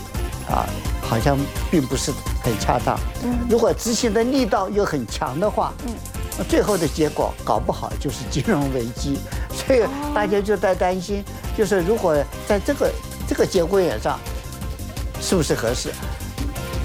[0.50, 0.66] 啊，
[1.04, 1.38] 好像
[1.70, 3.00] 并不是很恰当。
[3.48, 5.94] 如果执行的力道又很强的话，嗯
[6.48, 9.20] 最后的结果搞不好就是金融危机。
[9.54, 9.84] 所以
[10.16, 11.24] 大家就在担心，
[11.56, 12.92] 就是如果在这个
[13.28, 14.18] 这个节骨眼上，
[15.22, 15.92] 是不是合适？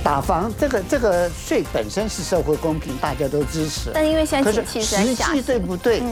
[0.03, 3.91] 打房这个这个税本身是社会公平，大家都支持。
[3.95, 6.03] 但因为现在实际对不对？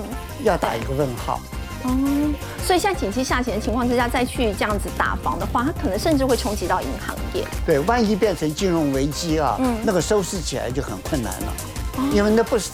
[0.42, 1.38] 要打一个问号。
[1.84, 7.44] 哦，所以现在景气下行的情况之下，再去这样子打房的话，它可能甚至会冲击到银行业。
[7.66, 11.52] 对，万一变成金融危机啊，那个收拾起来就很困难了，
[12.14, 12.70] 因为那不是。